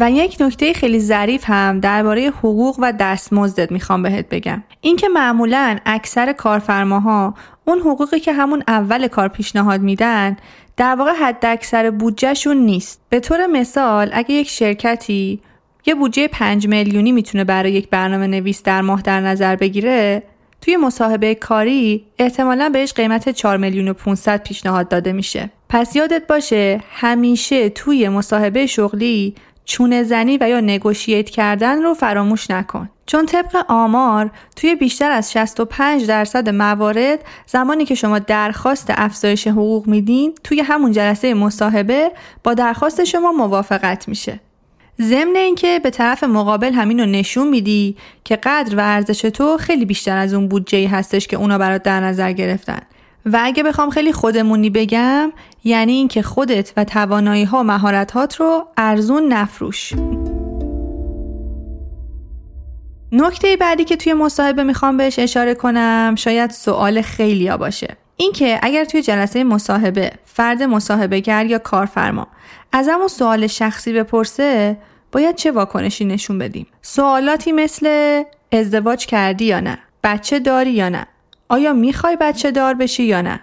و 0.00 0.10
یک 0.10 0.36
نکته 0.40 0.72
خیلی 0.72 1.00
ظریف 1.00 1.44
هم 1.46 1.80
درباره 1.80 2.22
حقوق 2.26 2.76
و 2.78 2.92
دستمزدت 2.92 3.72
می‌خوام 3.72 4.02
بهت 4.02 4.28
بگم. 4.28 4.62
اینکه 4.80 5.08
معمولا 5.08 5.78
اکثر 5.86 6.32
کارفرماها 6.32 7.34
اون 7.64 7.78
حقوقی 7.78 8.20
که 8.20 8.32
همون 8.32 8.62
اول 8.68 9.08
کار 9.08 9.28
پیشنهاد 9.28 9.80
میدن 9.80 10.36
در 10.76 10.94
واقع 10.94 11.12
حد 11.12 11.46
اکثر 11.46 11.90
بودجهشون 11.90 12.56
نیست. 12.56 13.00
به 13.08 13.20
طور 13.20 13.46
مثال 13.46 14.10
اگه 14.12 14.34
یک 14.34 14.48
شرکتی 14.48 15.40
یه 15.86 15.94
بودجه 15.94 16.28
5 16.28 16.68
میلیونی 16.68 17.12
می‌تونه 17.12 17.44
برای 17.44 17.72
یک 17.72 17.90
برنامه 17.90 18.26
نویس 18.26 18.62
در 18.62 18.80
ماه 18.80 19.02
در 19.02 19.20
نظر 19.20 19.56
بگیره 19.56 20.22
توی 20.60 20.76
مصاحبه 20.76 21.34
کاری 21.34 22.04
احتمالا 22.18 22.68
بهش 22.68 22.92
قیمت 22.92 23.28
4 23.28 23.56
میلیون 23.56 23.88
و 23.88 23.92
500 23.92 24.42
پیشنهاد 24.42 24.88
داده 24.88 25.12
میشه. 25.12 25.50
پس 25.68 25.96
یادت 25.96 26.22
باشه 26.28 26.80
همیشه 26.90 27.68
توی 27.68 28.08
مصاحبه 28.08 28.66
شغلی 28.66 29.34
چونه 29.68 30.02
زنی 30.02 30.38
و 30.40 30.48
یا 30.48 30.60
نگوشیت 30.60 31.30
کردن 31.30 31.82
رو 31.82 31.94
فراموش 31.94 32.50
نکن. 32.50 32.90
چون 33.06 33.26
طبق 33.26 33.64
آمار 33.68 34.30
توی 34.56 34.74
بیشتر 34.74 35.10
از 35.10 35.32
65 35.32 36.06
درصد 36.06 36.48
موارد 36.48 37.18
زمانی 37.46 37.84
که 37.84 37.94
شما 37.94 38.18
درخواست 38.18 38.86
افزایش 38.90 39.46
حقوق 39.46 39.86
میدین 39.86 40.34
توی 40.44 40.60
همون 40.60 40.92
جلسه 40.92 41.34
مصاحبه 41.34 42.10
با 42.44 42.54
درخواست 42.54 43.04
شما 43.04 43.32
موافقت 43.32 44.08
میشه. 44.08 44.40
ضمن 45.00 45.36
اینکه 45.36 45.80
به 45.82 45.90
طرف 45.90 46.24
مقابل 46.24 46.72
همین 46.72 47.00
رو 47.00 47.06
نشون 47.06 47.48
میدی 47.48 47.96
که 48.24 48.36
قدر 48.36 48.76
و 48.76 48.80
ارزش 48.80 49.20
تو 49.20 49.56
خیلی 49.56 49.84
بیشتر 49.84 50.16
از 50.16 50.34
اون 50.34 50.48
بودجه 50.48 50.88
هستش 50.88 51.26
که 51.26 51.36
اونا 51.36 51.58
برات 51.58 51.82
در 51.82 52.00
نظر 52.00 52.32
گرفتن 52.32 52.80
و 53.32 53.40
اگه 53.42 53.62
بخوام 53.62 53.90
خیلی 53.90 54.12
خودمونی 54.12 54.70
بگم 54.70 55.32
یعنی 55.64 55.92
اینکه 55.92 56.22
خودت 56.22 56.72
و 56.76 56.84
توانایی 56.84 57.44
ها 57.44 57.60
و 57.60 57.62
مهارت 57.62 58.10
هات 58.10 58.36
رو 58.36 58.66
ارزون 58.76 59.32
نفروش. 59.32 59.92
نکته 63.12 63.56
بعدی 63.56 63.84
که 63.84 63.96
توی 63.96 64.14
مصاحبه 64.14 64.62
می‌خوام 64.62 64.96
بهش 64.96 65.18
اشاره 65.18 65.54
کنم 65.54 66.14
شاید 66.18 66.50
سوال 66.50 67.02
خیلیا 67.02 67.56
باشه. 67.56 67.96
اینکه 68.16 68.58
اگر 68.62 68.84
توی 68.84 69.02
جلسه 69.02 69.44
مصاحبه 69.44 70.12
فرد 70.24 70.62
مصاحبهگر 70.62 71.46
یا 71.46 71.58
کارفرما 71.58 72.26
از 72.72 72.88
سوال 73.10 73.46
شخصی 73.46 73.92
بپرسه 73.92 74.76
باید 75.12 75.34
چه 75.34 75.50
واکنشی 75.50 76.04
نشون 76.04 76.38
بدیم؟ 76.38 76.66
سوالاتی 76.82 77.52
مثل 77.52 78.22
ازدواج 78.52 79.06
کردی 79.06 79.44
یا 79.44 79.60
نه؟ 79.60 79.78
بچه 80.04 80.38
داری 80.38 80.70
یا 80.70 80.88
نه؟ 80.88 81.06
آیا 81.48 81.72
می‌خوای 81.72 82.16
بچه 82.20 82.50
دار 82.50 82.74
بشی 82.74 83.02
یا 83.02 83.20
نه؟ 83.20 83.40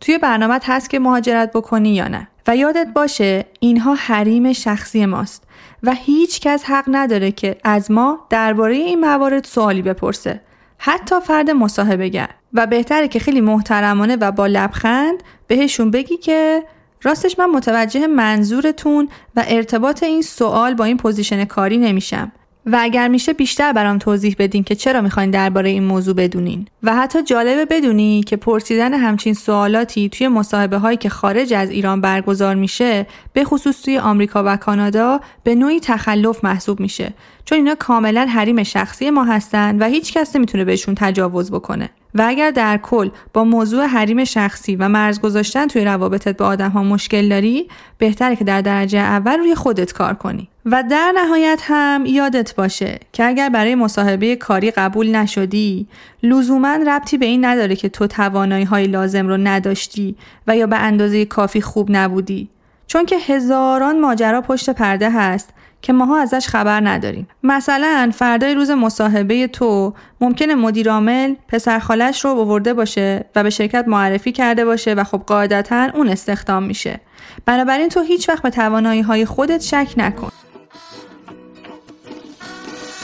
توی 0.00 0.18
برنامه 0.18 0.60
هست 0.64 0.90
که 0.90 0.98
مهاجرت 0.98 1.52
بکنی 1.52 1.94
یا 1.94 2.08
نه. 2.08 2.28
و 2.46 2.56
یادت 2.56 2.88
باشه 2.94 3.44
اینها 3.60 3.94
حریم 3.94 4.52
شخصی 4.52 5.06
ماست 5.06 5.44
و 5.82 5.94
هیچ 5.94 6.40
کس 6.40 6.64
حق 6.64 6.84
نداره 6.88 7.32
که 7.32 7.56
از 7.64 7.90
ما 7.90 8.26
درباره 8.30 8.74
این 8.74 9.00
موارد 9.00 9.44
سوالی 9.44 9.82
بپرسه. 9.82 10.40
حتی 10.78 11.20
فرد 11.20 11.50
مصاحبه 11.50 12.08
گر. 12.08 12.28
و 12.52 12.66
بهتره 12.66 13.08
که 13.08 13.18
خیلی 13.18 13.40
محترمانه 13.40 14.16
و 14.16 14.32
با 14.32 14.46
لبخند 14.46 15.22
بهشون 15.46 15.90
بگی 15.90 16.16
که 16.16 16.62
راستش 17.02 17.38
من 17.38 17.46
متوجه 17.46 18.06
منظورتون 18.06 19.08
و 19.36 19.44
ارتباط 19.46 20.02
این 20.02 20.22
سوال 20.22 20.74
با 20.74 20.84
این 20.84 20.96
position 20.96 21.44
کاری 21.44 21.78
نمیشم. 21.78 22.32
و 22.66 22.76
اگر 22.80 23.08
میشه 23.08 23.32
بیشتر 23.32 23.72
برام 23.72 23.98
توضیح 23.98 24.36
بدین 24.38 24.64
که 24.64 24.74
چرا 24.74 25.00
می‌خواین 25.00 25.30
درباره 25.30 25.70
این 25.70 25.84
موضوع 25.84 26.14
بدونین. 26.14 26.66
و 26.82 26.96
حتی 26.96 27.22
جالبه 27.22 27.64
بدونی 27.64 28.22
که 28.22 28.36
پرسیدن 28.36 28.94
همچین 28.94 29.34
سوالاتی 29.34 30.08
توی 30.08 30.28
مصاحبه 30.28 30.78
هایی 30.78 30.96
که 30.96 31.08
خارج 31.08 31.54
از 31.54 31.70
ایران 31.70 32.00
برگزار 32.00 32.54
میشه 32.54 33.06
به 33.32 33.44
خصوص 33.44 33.82
توی 33.82 33.98
آمریکا 33.98 34.42
و 34.46 34.56
کانادا 34.56 35.20
به 35.44 35.54
نوعی 35.54 35.80
تخلف 35.80 36.44
محسوب 36.44 36.80
میشه. 36.80 37.12
چون 37.44 37.58
اینا 37.58 37.74
کاملا 37.74 38.26
حریم 38.26 38.62
شخصی 38.62 39.10
ما 39.10 39.24
هستن 39.24 39.78
و 39.78 39.84
هیچ 39.84 40.12
کس 40.12 40.36
نمی‌تونه 40.36 40.64
بهشون 40.64 40.94
تجاوز 40.94 41.50
بکنه. 41.50 41.90
و 42.14 42.24
اگر 42.26 42.50
در 42.50 42.76
کل 42.76 43.10
با 43.32 43.44
موضوع 43.44 43.86
حریم 43.86 44.24
شخصی 44.24 44.76
و 44.76 44.88
مرز 44.88 45.20
گذاشتن 45.20 45.66
توی 45.66 45.84
روابطت 45.84 46.36
با 46.36 46.46
آدم 46.46 46.70
ها 46.70 46.82
مشکل 46.82 47.28
داری 47.28 47.68
بهتره 47.98 48.36
که 48.36 48.44
در 48.44 48.60
درجه 48.60 48.98
اول 48.98 49.38
روی 49.38 49.54
خودت 49.54 49.92
کار 49.92 50.14
کنی. 50.14 50.48
و 50.66 50.84
در 50.90 51.12
نهایت 51.16 51.60
هم 51.62 52.06
یادت 52.06 52.54
باشه 52.54 52.98
که 53.12 53.24
اگر 53.24 53.48
برای 53.48 53.74
مصاحبه 53.74 54.36
کاری 54.36 54.70
قبول 54.70 55.16
نشدی 55.16 55.86
لزوما 56.22 56.78
ربطی 56.86 57.18
به 57.18 57.26
این 57.26 57.44
نداره 57.44 57.76
که 57.76 57.88
تو 57.88 58.06
توانایی 58.06 58.64
های 58.64 58.86
لازم 58.86 59.28
رو 59.28 59.36
نداشتی 59.36 60.16
و 60.46 60.56
یا 60.56 60.66
به 60.66 60.76
اندازه 60.76 61.24
کافی 61.24 61.60
خوب 61.60 61.88
نبودی. 61.90 62.48
چون 62.86 63.06
که 63.06 63.16
هزاران 63.16 64.00
ماجرا 64.00 64.40
پشت 64.40 64.70
پرده 64.70 65.10
هست 65.10 65.50
که 65.82 65.92
ماها 65.92 66.18
ازش 66.18 66.46
خبر 66.46 66.80
نداریم. 66.88 67.28
مثلا 67.42 68.10
فردای 68.14 68.54
روز 68.54 68.70
مصاحبه 68.70 69.46
تو 69.46 69.94
ممکنه 70.20 70.54
مدیرعامل 70.54 71.34
پسر 71.48 71.78
خالش 71.78 72.24
رو 72.24 72.30
آورده 72.30 72.74
باشه 72.74 73.24
و 73.36 73.42
به 73.42 73.50
شرکت 73.50 73.84
معرفی 73.88 74.32
کرده 74.32 74.64
باشه 74.64 74.94
و 74.94 75.04
خب 75.04 75.22
قاعدتا 75.26 75.88
اون 75.94 76.08
استخدام 76.08 76.62
میشه. 76.62 77.00
بنابراین 77.46 77.88
تو 77.88 78.00
هیچ 78.00 78.28
وقت 78.28 78.42
به 78.42 78.50
توانایی 78.50 79.00
های 79.00 79.24
خودت 79.24 79.60
شک 79.60 79.94
نکن. 79.96 80.30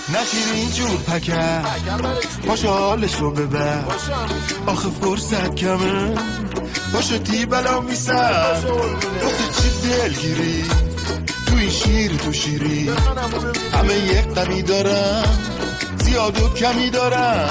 نشین 0.09 0.55
اینجور 0.55 0.97
پکر. 1.07 1.63
پاشا 2.47 2.73
حالش 2.73 3.15
رو 3.15 3.31
ببر. 3.31 3.85
آخه 4.67 4.89
فرصت 4.89 5.55
کمه. 5.55 6.15
باشه 6.95 7.19
تی 7.19 7.47
بلا 7.47 7.81
میسر. 7.81 8.55
چی 9.57 9.89
دلگیری؟ 9.89 10.65
توی 11.49 11.71
شیر 11.71 12.17
تو 12.17 12.33
شیری. 12.33 12.91
همه 13.73 13.95
یک 13.95 14.29
قمی 14.35 14.63
دارن 14.63 15.25
زیاد 15.99 16.43
و 16.43 16.49
کمی 16.49 16.91
دارن. 16.91 17.49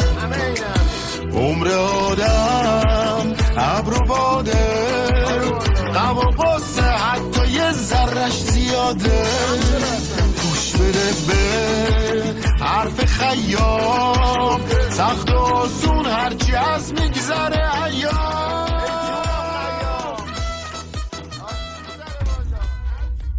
عمر 1.34 1.68
آدم 1.72 3.36
ابر 3.58 3.94
و 3.94 4.06
باده. 4.06 4.68
غم 5.94 6.18
و 6.18 6.22
قصه 6.22 6.82
حتی 6.82 7.52
یه 7.52 7.72
ذرش 7.72 8.34
زیاده. 8.34 9.24
گوش 10.42 10.72
بده 10.72 11.14
به 11.28 12.66
حرف 12.66 13.06
خیام. 13.06 14.62
سخت 14.92 15.32
و 15.32 15.38
آسون 15.38 16.06
هرچی 16.06 16.56
از 16.56 16.94
میگذره 16.94 17.84
ایام 17.86 18.67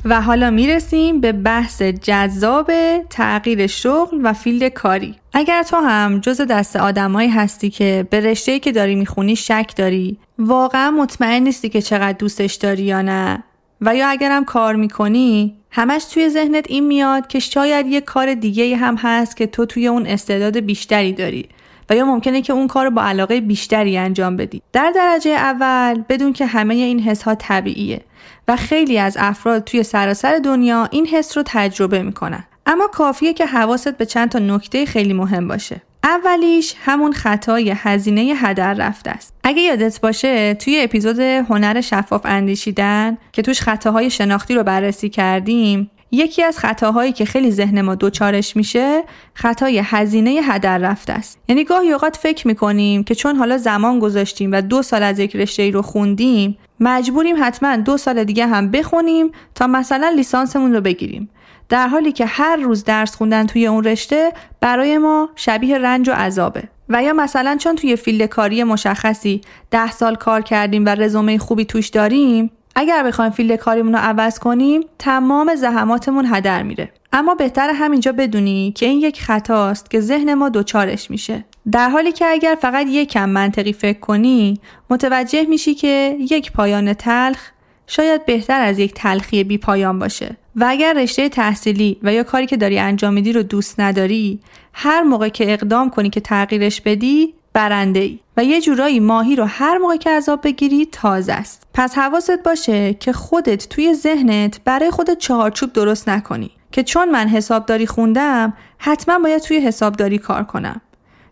و 0.08 0.20
حالا 0.20 0.50
می‌رسیم 0.50 1.20
به 1.20 1.32
بحث 1.32 1.82
جذاب 1.82 2.72
تغییر 3.10 3.66
شغل 3.66 4.20
و 4.22 4.32
فیلد 4.32 4.68
کاری. 4.68 5.14
اگر 5.32 5.62
تو 5.62 5.76
هم 5.76 6.20
جز 6.20 6.40
دست 6.40 6.76
آدمایی 6.76 7.28
هستی 7.28 7.70
که 7.70 8.06
به 8.10 8.20
رشته 8.20 8.58
که 8.58 8.72
داری 8.72 8.94
می‌خونی 8.94 9.36
شک 9.36 9.72
داری 9.76 10.18
واقعا 10.38 10.90
مطمئن 10.90 11.42
نیستی 11.42 11.68
که 11.68 11.82
چقدر 11.82 12.18
دوستش 12.18 12.54
داری 12.54 12.82
یا 12.82 13.02
نه. 13.02 13.42
و 13.80 13.96
یا 13.96 14.08
اگرم 14.08 14.44
کار 14.44 14.74
می‌کنی 14.74 15.54
همش 15.70 16.04
توی 16.04 16.28
ذهنت 16.28 16.64
این 16.68 16.86
میاد 16.86 17.26
که 17.26 17.38
شاید 17.38 17.86
یه 17.86 18.00
کار 18.00 18.34
دیگه 18.34 18.76
هم 18.76 18.96
هست 18.96 19.36
که 19.36 19.46
تو 19.46 19.66
توی 19.66 19.86
اون 19.86 20.06
استعداد 20.06 20.60
بیشتری 20.60 21.12
داری. 21.12 21.48
و 21.90 21.96
یا 21.96 22.04
ممکنه 22.04 22.42
که 22.42 22.52
اون 22.52 22.66
کار 22.66 22.84
رو 22.84 22.90
با 22.90 23.02
علاقه 23.02 23.40
بیشتری 23.40 23.98
انجام 23.98 24.36
بدی. 24.36 24.62
در 24.72 24.92
درجه 24.94 25.30
اول 25.30 26.02
بدون 26.08 26.32
که 26.32 26.46
همه 26.46 26.74
این 26.74 27.00
حس 27.00 27.22
ها 27.22 27.34
طبیعیه 27.34 28.00
و 28.48 28.56
خیلی 28.56 28.98
از 28.98 29.16
افراد 29.20 29.64
توی 29.64 29.82
سراسر 29.82 30.38
دنیا 30.38 30.88
این 30.90 31.06
حس 31.06 31.36
رو 31.36 31.42
تجربه 31.46 32.02
می‌کنن. 32.02 32.44
اما 32.66 32.86
کافیه 32.86 33.32
که 33.32 33.46
حواست 33.46 33.96
به 33.96 34.06
چند 34.06 34.28
تا 34.28 34.38
نکته 34.38 34.86
خیلی 34.86 35.12
مهم 35.12 35.48
باشه. 35.48 35.82
اولیش 36.04 36.74
همون 36.84 37.12
خطای 37.12 37.74
هزینه 37.76 38.20
هدر 38.20 38.74
رفته 38.74 39.10
است. 39.10 39.34
اگه 39.44 39.62
یادت 39.62 40.00
باشه 40.00 40.54
توی 40.54 40.80
اپیزود 40.82 41.18
هنر 41.20 41.80
شفاف 41.80 42.20
اندیشیدن 42.24 43.18
که 43.32 43.42
توش 43.42 43.60
خطاهای 43.60 44.10
شناختی 44.10 44.54
رو 44.54 44.62
بررسی 44.62 45.08
کردیم 45.08 45.90
یکی 46.10 46.42
از 46.42 46.58
خطاهایی 46.58 47.12
که 47.12 47.24
خیلی 47.24 47.50
ذهن 47.50 47.80
ما 47.80 47.94
دوچارش 47.94 48.56
میشه 48.56 49.02
خطای 49.34 49.82
هزینه 49.84 50.30
هدر 50.30 50.78
رفته 50.78 51.12
است. 51.12 51.38
یعنی 51.48 51.64
گاهی 51.64 51.92
اوقات 51.92 52.16
فکر 52.16 52.46
می‌کنیم 52.46 53.04
که 53.04 53.14
چون 53.14 53.36
حالا 53.36 53.58
زمان 53.58 53.98
گذاشتیم 53.98 54.52
و 54.52 54.60
دو 54.60 54.82
سال 54.82 55.02
از 55.02 55.18
یک 55.18 55.36
رشته 55.36 55.62
ای 55.62 55.70
رو 55.70 55.82
خوندیم 55.82 56.58
مجبوریم 56.80 57.36
حتما 57.40 57.76
دو 57.76 57.96
سال 57.96 58.24
دیگه 58.24 58.46
هم 58.46 58.70
بخونیم 58.70 59.30
تا 59.54 59.66
مثلا 59.66 60.12
لیسانسمون 60.16 60.74
رو 60.74 60.80
بگیریم. 60.80 61.30
در 61.68 61.88
حالی 61.88 62.12
که 62.12 62.26
هر 62.26 62.56
روز 62.56 62.84
درس 62.84 63.16
خوندن 63.16 63.46
توی 63.46 63.66
اون 63.66 63.84
رشته 63.84 64.32
برای 64.60 64.98
ما 64.98 65.28
شبیه 65.36 65.78
رنج 65.78 66.08
و 66.08 66.12
عذابه. 66.12 66.62
و 66.88 67.02
یا 67.02 67.12
مثلا 67.12 67.56
چون 67.60 67.76
توی 67.76 67.96
field 67.96 68.22
کاری 68.28 68.64
مشخصی 68.64 69.40
ده 69.70 69.90
سال 69.90 70.14
کار 70.14 70.42
کردیم 70.42 70.86
و 70.86 70.88
رزومه 70.88 71.38
خوبی 71.38 71.64
توش 71.64 71.88
داریم 71.88 72.50
اگر 72.74 73.02
بخوایم 73.02 73.30
field 73.30 73.56
کاریمون 73.56 73.92
رو 73.92 73.98
عوض 73.98 74.38
کنیم 74.38 74.80
تمام 74.98 75.54
زحماتمون 75.54 76.26
هدر 76.30 76.62
میره. 76.62 76.92
اما 77.12 77.34
بهتره 77.34 77.70
همینجا 77.74 78.12
بدونی 78.12 78.72
که 78.76 78.86
این 78.86 79.00
یک 79.00 79.22
خطاست 79.22 79.90
که 79.90 80.00
ذهن 80.00 80.34
ما 80.34 80.48
دچارش 80.48 81.10
میشه. 81.10 81.44
در 81.72 81.88
حالی 81.88 82.12
که 82.12 82.26
اگر 82.26 82.58
فقط 82.60 82.86
یک 82.88 83.08
کم 83.10 83.28
منطقی 83.28 83.72
فکر 83.72 84.00
کنی 84.00 84.60
متوجه 84.90 85.46
میشی 85.46 85.74
که 85.74 86.16
یک 86.20 86.52
پایان 86.52 86.92
تلخ 86.94 87.50
شاید 87.86 88.26
بهتر 88.26 88.60
از 88.60 88.78
یک 88.78 88.94
تلخی 88.94 89.44
بی 89.44 89.58
پایان 89.58 89.98
باشه. 89.98 90.36
و 90.56 90.64
اگر 90.68 90.92
رشته 90.92 91.28
تحصیلی 91.28 91.96
و 92.02 92.12
یا 92.12 92.22
کاری 92.22 92.46
که 92.46 92.56
داری 92.56 92.78
انجام 92.78 93.14
میدی 93.14 93.32
رو 93.32 93.42
دوست 93.42 93.80
نداری 93.80 94.40
هر 94.72 95.02
موقع 95.02 95.28
که 95.28 95.52
اقدام 95.52 95.90
کنی 95.90 96.10
که 96.10 96.20
تغییرش 96.20 96.80
بدی 96.80 97.34
برنده 97.52 98.00
ای 98.00 98.18
و 98.38 98.44
یه 98.44 98.60
جورایی 98.60 99.00
ماهی 99.00 99.36
رو 99.36 99.44
هر 99.44 99.78
موقع 99.78 99.96
که 99.96 100.10
عذاب 100.10 100.40
بگیری 100.42 100.86
تازه 100.86 101.32
است. 101.32 101.62
پس 101.74 101.98
حواست 101.98 102.42
باشه 102.42 102.94
که 102.94 103.12
خودت 103.12 103.68
توی 103.68 103.94
ذهنت 103.94 104.60
برای 104.64 104.90
خودت 104.90 105.18
چهارچوب 105.18 105.72
درست 105.72 106.08
نکنی 106.08 106.50
که 106.72 106.82
چون 106.82 107.10
من 107.10 107.28
حسابداری 107.28 107.86
خوندم 107.86 108.52
حتما 108.78 109.18
باید 109.18 109.42
توی 109.42 109.60
حسابداری 109.60 110.18
کار 110.18 110.44
کنم. 110.44 110.80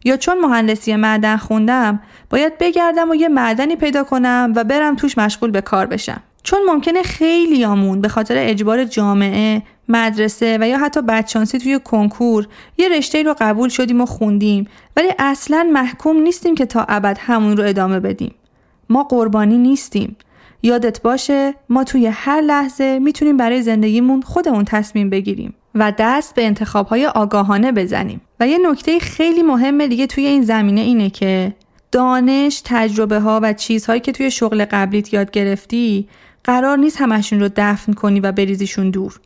یا 0.05 0.17
چون 0.17 0.39
مهندسی 0.41 0.97
معدن 0.97 1.37
خوندم 1.37 2.03
باید 2.31 2.59
بگردم 2.59 3.11
و 3.11 3.15
یه 3.15 3.29
معدنی 3.29 3.77
پیدا 3.77 4.05
کنم 4.05 4.53
و 4.57 4.65
برم 4.65 4.97
توش 4.97 5.19
مشغول 5.19 5.51
به 5.51 5.61
کار 5.61 5.87
بشم. 5.87 6.23
چون 6.43 6.59
ممکنه 6.69 7.03
خیلی 7.03 7.65
آمون 7.65 8.01
به 8.01 8.09
خاطر 8.09 8.35
اجبار 8.39 8.85
جامعه 8.85 9.63
مدرسه 9.89 10.59
و 10.61 10.69
یا 10.69 10.79
حتی 10.79 11.03
بدشانسی 11.03 11.59
توی 11.59 11.81
کنکور 11.85 12.49
یه 12.79 12.89
رشته 12.89 13.23
رو 13.23 13.35
قبول 13.39 13.69
شدیم 13.69 14.01
و 14.01 14.07
خوندیم. 14.07 14.69
ولی 14.97 15.09
اصلا 15.19 15.71
محکوم 15.73 16.17
نیستیم 16.17 16.55
که 16.55 16.67
تا 16.67 16.85
ابد 16.89 17.19
همون 17.21 17.57
رو 17.57 17.65
ادامه 17.65 18.01
بدیم. 18.01 18.35
ما 18.89 19.03
قربانی 19.03 19.59
نیستیم. 19.59 20.17
یادت 20.63 21.03
باشه 21.03 21.55
ما 21.69 21.85
توی 21.85 22.07
هر 22.07 22.41
لحظه 22.41 22.99
می‌تونیم 22.99 23.37
برای 23.37 23.63
زندگیمون 23.63 24.23
خودمون 24.23 24.65
تصمیم 24.65 25.11
بگیریم 25.11 25.55
و 25.75 25.93
دست 25.99 26.35
به 26.35 26.47
انتخابهای 26.47 27.07
آگاهانه 27.07 27.73
بزنیم. 27.73 28.21
و 28.41 28.49
یه 28.49 28.59
نکته 28.71 28.99
خیلی 28.99 29.43
مهم 29.43 29.87
دیگه 29.87 30.07
توی 30.07 30.27
این 30.27 30.43
زمینه 30.43 30.81
اینه 30.81 31.11
که 31.11 31.55
دانش، 31.93 32.63
تجربه 32.65 33.21
ها 33.21 33.41
و 33.43 33.53
چیزهایی 33.53 34.01
که 34.01 34.13
توی 34.13 34.31
شغل 34.31 34.65
قبلیت 34.65 35.15
یاد 35.15 35.31
گرفتی 35.31 36.09
قرار 36.45 36.79
نیست 36.79 37.01
همشون 37.01 37.41
رو 37.41 37.49
دفن 37.57 37.93
کنی 37.93 38.21
و 38.21 38.33
بریزیشون 38.33 38.91
دور. 38.91 39.21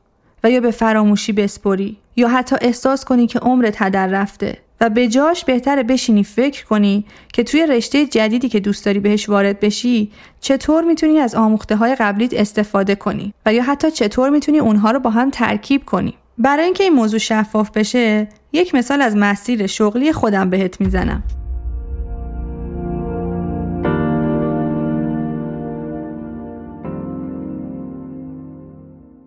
و 0.44 0.50
یا 0.50 0.60
به 0.60 0.70
فراموشی 0.70 1.32
بسپری 1.32 1.96
یا 2.16 2.28
حتی 2.28 2.56
احساس 2.60 3.04
کنی 3.04 3.26
که 3.26 3.38
عمرت 3.38 3.82
هدر 3.82 4.06
رفته 4.06 4.58
و 4.80 4.90
به 4.90 5.08
جاش 5.08 5.44
بهتره 5.44 5.82
بشینی 5.82 6.24
فکر 6.24 6.64
کنی 6.64 7.04
که 7.32 7.44
توی 7.44 7.66
رشته 7.66 8.06
جدیدی 8.06 8.48
که 8.48 8.60
دوست 8.60 8.84
داری 8.84 9.00
بهش 9.00 9.28
وارد 9.28 9.60
بشی 9.60 10.10
چطور 10.40 10.84
می‌تونی 10.84 11.18
از 11.18 11.34
آموخته 11.34 11.76
های 11.76 11.94
قبلیت 11.94 12.34
استفاده 12.34 12.94
کنی؟ 12.94 13.34
و 13.46 13.54
یا 13.54 13.62
حتی 13.62 13.90
چطور 13.90 14.30
می‌تونی 14.30 14.58
اونها 14.58 14.90
رو 14.90 15.00
با 15.00 15.10
هم 15.10 15.30
ترکیب 15.30 15.84
کنی؟ 15.84 16.14
برای 16.38 16.64
اینکه 16.64 16.84
این 16.84 16.92
موضوع 16.92 17.18
شفاف 17.18 17.70
بشه 17.70 18.28
یک 18.52 18.74
مثال 18.74 19.02
از 19.02 19.16
مسیر 19.16 19.66
شغلی 19.66 20.12
خودم 20.12 20.50
بهت 20.50 20.80
می‌زنم. 20.80 21.22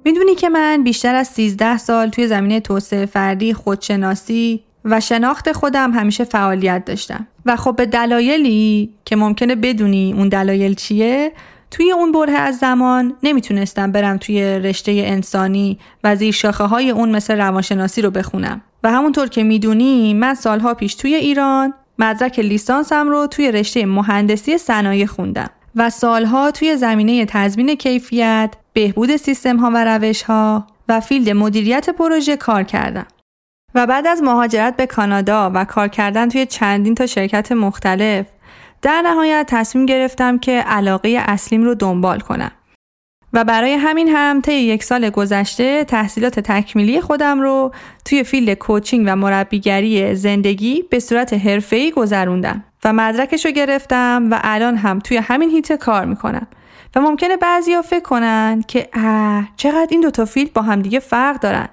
می‌دونی 0.06 0.36
که 0.36 0.50
من 0.50 0.84
بیشتر 0.84 1.16
از 1.16 1.28
13 1.28 1.78
سال 1.78 2.10
توی 2.10 2.28
زمینه 2.28 2.60
توسعه 2.60 3.06
فردی، 3.06 3.54
خودشناسی 3.54 4.64
و 4.86 5.00
شناخت 5.00 5.52
خودم 5.52 5.92
همیشه 5.92 6.24
فعالیت 6.24 6.86
داشتم. 6.86 7.28
و 7.46 7.56
خب 7.56 7.76
به 7.76 7.86
دلایلی 7.86 8.90
که 9.06 9.16
ممکنه 9.16 9.56
بدونی 9.56 10.14
اون 10.18 10.30
دلایل 10.30 10.74
چیه 10.74 11.32
توی 11.72 11.92
اون 11.92 12.12
بره 12.12 12.34
از 12.34 12.58
زمان 12.58 13.14
نمی‌تونستم 13.24 13.92
برم 13.92 14.18
توی 14.18 14.44
رشته 14.44 14.92
انسانی 14.92 15.80
و 16.04 16.16
زیر 16.16 16.34
شاخه 16.34 16.64
های 16.64 16.90
اون 16.90 17.10
مثل 17.10 17.38
روانشناسی 17.38 18.02
رو 18.02 18.12
بخونم. 18.12 18.62
و 18.84 18.92
همونطور 18.92 19.28
که 19.28 19.44
می‌دونی 19.44 20.14
من 20.14 20.34
سالها 20.34 20.74
پیش 20.74 20.96
توی 20.96 21.16
ایران 21.16 21.74
مدرک 22.00 22.40
لیسانسم 22.40 23.10
رو 23.10 23.28
توی 23.28 23.52
رشته 23.52 23.86
مهندسی 23.86 24.58
صنایع 24.58 25.06
خوندم. 25.06 25.50
و 25.76 25.90
سالها 25.90 26.52
توی 26.52 26.78
زمینه 26.78 27.26
تضمین 27.26 27.76
کیفیت، 27.76 28.54
بهبود 28.74 29.16
سیستم 29.16 29.58
ها 29.58 29.72
و 29.74 29.86
روش 29.86 30.24
ها 30.24 30.68
و 30.88 31.00
field 31.00 31.30
مدیریت 31.30 31.90
پروژه 31.90 32.38
کار 32.38 32.64
کردم. 32.64 33.06
و 33.76 33.88
بعد 33.88 34.08
از 34.08 34.22
مهاجرت 34.22 34.76
به 34.76 34.86
کانادا 34.86 35.52
و 35.54 35.66
کار 35.66 35.88
کردن 35.88 36.30
توی 36.30 36.46
چندین 36.46 36.96
تا 36.96 37.06
شرکت 37.06 37.52
مختلف 37.52 38.26
در 38.82 39.02
نهایت 39.02 39.46
تصمیم 39.50 39.86
گرفتم 39.86 40.38
که 40.38 40.52
علاقه 40.52 41.24
اصلیم 41.28 41.64
رو 41.64 41.76
دنبال 41.76 42.20
کنم. 42.20 42.52
و 43.34 43.44
برای 43.44 43.74
همین 43.74 44.08
هم 44.08 44.42
طی 44.42 44.54
یک 44.54 44.84
سال 44.84 45.10
گذشته 45.10 45.84
تحصیلات 45.84 46.40
تکمیلی 46.40 47.02
خودم 47.02 47.42
رو 47.42 47.72
توی 48.06 48.24
field 48.24 48.54
coaching 48.54 49.06
و 49.08 49.16
مربیگری 49.16 50.16
زندگی 50.16 50.84
به 50.90 51.00
صورت 51.00 51.34
حرفه‌ای 51.34 51.92
گذروندم 51.92 52.64
و 52.86 52.94
مدرکش 52.94 53.46
رو 53.46 53.52
گرفتم 53.52 54.28
و 54.32 54.40
الان 54.44 54.78
هم 54.78 55.00
توی 55.00 55.18
همین 55.18 55.50
حیطه 55.50 55.78
کار 55.78 56.06
می‌کنم. 56.06 56.48
و 56.96 57.02
ممکنه 57.02 57.38
بعضیا 57.38 57.82
فکر 57.82 58.04
کنن 58.04 58.64
که 58.68 58.90
اه 58.94 59.50
چقدر 59.56 59.88
این 59.90 60.02
دوتا 60.02 60.26
field 60.26 60.54
با 60.54 60.62
همدیگه 60.62 61.00
فرق 61.00 61.40
دارن. 61.40 61.68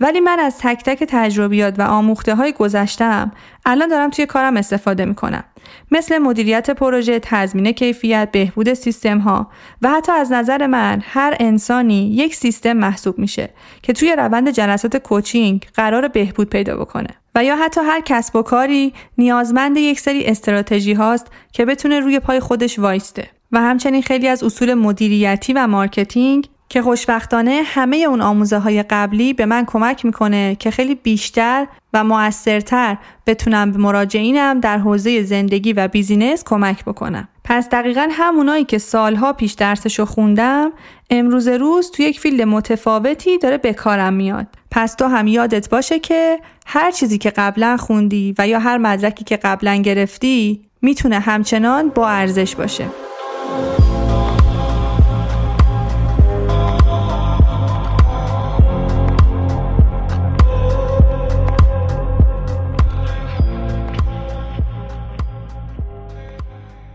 ولی 0.00 0.20
من 0.20 0.38
از 0.40 0.58
تک 0.58 0.84
تک 0.84 1.04
تجربیات 1.08 1.78
و 1.78 1.82
آموخته 1.82 2.34
های 2.34 2.52
گذشتم 2.52 3.32
الان 3.66 3.88
دارم 3.88 4.10
توی 4.10 4.26
کارم 4.26 4.56
استفاده 4.56 5.04
می‌کنم. 5.04 5.44
مثل 5.90 6.18
مدیریت 6.18 6.70
پروژه 6.70 7.18
تضمین 7.18 7.72
کیفیت 7.72 8.28
بهبود 8.32 8.74
سیستم 8.74 9.18
ها 9.18 9.50
و 9.82 9.88
حتی 9.88 10.12
از 10.12 10.32
نظر 10.32 10.66
من 10.66 11.02
هر 11.04 11.36
انسانی 11.40 12.14
یک 12.14 12.34
سیستم 12.34 12.72
محسوب 12.72 13.18
میشه 13.18 13.50
که 13.82 13.92
توی 13.92 14.16
روند 14.16 14.50
جلسات 14.50 14.96
coaching 14.96 15.66
قراره 15.74 16.08
بهبود 16.08 16.50
پیدا 16.50 16.76
بکنه. 16.76 17.21
و 17.34 17.44
یا 17.44 17.56
حتی 17.56 17.80
هر 17.80 18.00
کسب 18.00 18.36
و 18.36 18.42
کاری 18.42 18.92
نیازمند 19.18 19.76
یک 19.76 20.00
سری 20.00 20.24
استراتژی 20.24 20.92
هاست 20.92 21.26
که 21.52 21.64
بتونه 21.64 22.00
روی 22.00 22.20
پای 22.20 22.40
خودش 22.40 22.78
وایسته 22.78 23.28
و 23.52 23.60
همچنین 23.60 24.02
خیلی 24.02 24.28
از 24.28 24.42
اصول 24.42 24.74
مدیریتی 24.74 25.52
و 25.52 25.66
marketing 25.66 26.48
که 26.68 26.82
خوشبختانه 26.82 27.62
همه 27.64 27.96
اون 27.96 28.20
آموزه 28.20 28.58
های 28.58 28.82
قبلی 28.82 29.32
به 29.32 29.46
من 29.46 29.64
کمک 29.64 30.04
می‌کنه 30.04 30.54
که 30.54 30.70
خیلی 30.70 30.94
بیشتر 30.94 31.66
و 31.92 32.04
موثرتر 32.04 32.96
بتونم 33.26 33.72
به 33.72 33.78
مراجعینم 33.78 34.60
در 34.60 34.78
حوزه 34.78 35.22
زندگی 35.22 35.72
و 35.72 35.88
business 35.88 36.44
کمک 36.44 36.84
بکنم. 36.84 37.28
پس 37.44 37.68
دقیقا 37.68 38.08
همونایی 38.10 38.64
که 38.64 38.78
سالها 38.78 39.32
پیش 39.32 39.52
درسشو 39.52 40.04
خوندم 40.04 40.72
امروز 41.10 41.48
روز 41.48 41.90
تو 41.90 42.02
یک 42.02 42.20
field 42.20 42.42
متفاوتی 42.42 43.38
داره 43.38 43.58
به 43.58 43.72
کارم 43.72 44.14
میاد. 44.14 44.46
پس 44.74 44.94
تو 44.94 45.06
هم 45.06 45.26
یادت 45.26 45.68
باشه 45.68 45.98
که 45.98 46.38
هر 46.66 46.90
چیزی 46.90 47.18
که 47.18 47.30
قبلا 47.30 47.76
خوندی 47.76 48.34
و 48.38 48.48
یا 48.48 48.58
هر 48.58 48.78
مدرکی 48.78 49.24
که 49.24 49.36
قبلا 49.36 49.76
گرفتی 49.76 50.60
می‌تونه 50.82 51.18
همچنان 51.18 51.88
با 51.88 52.08
ارزش 52.08 52.56
باشه. 52.56 52.86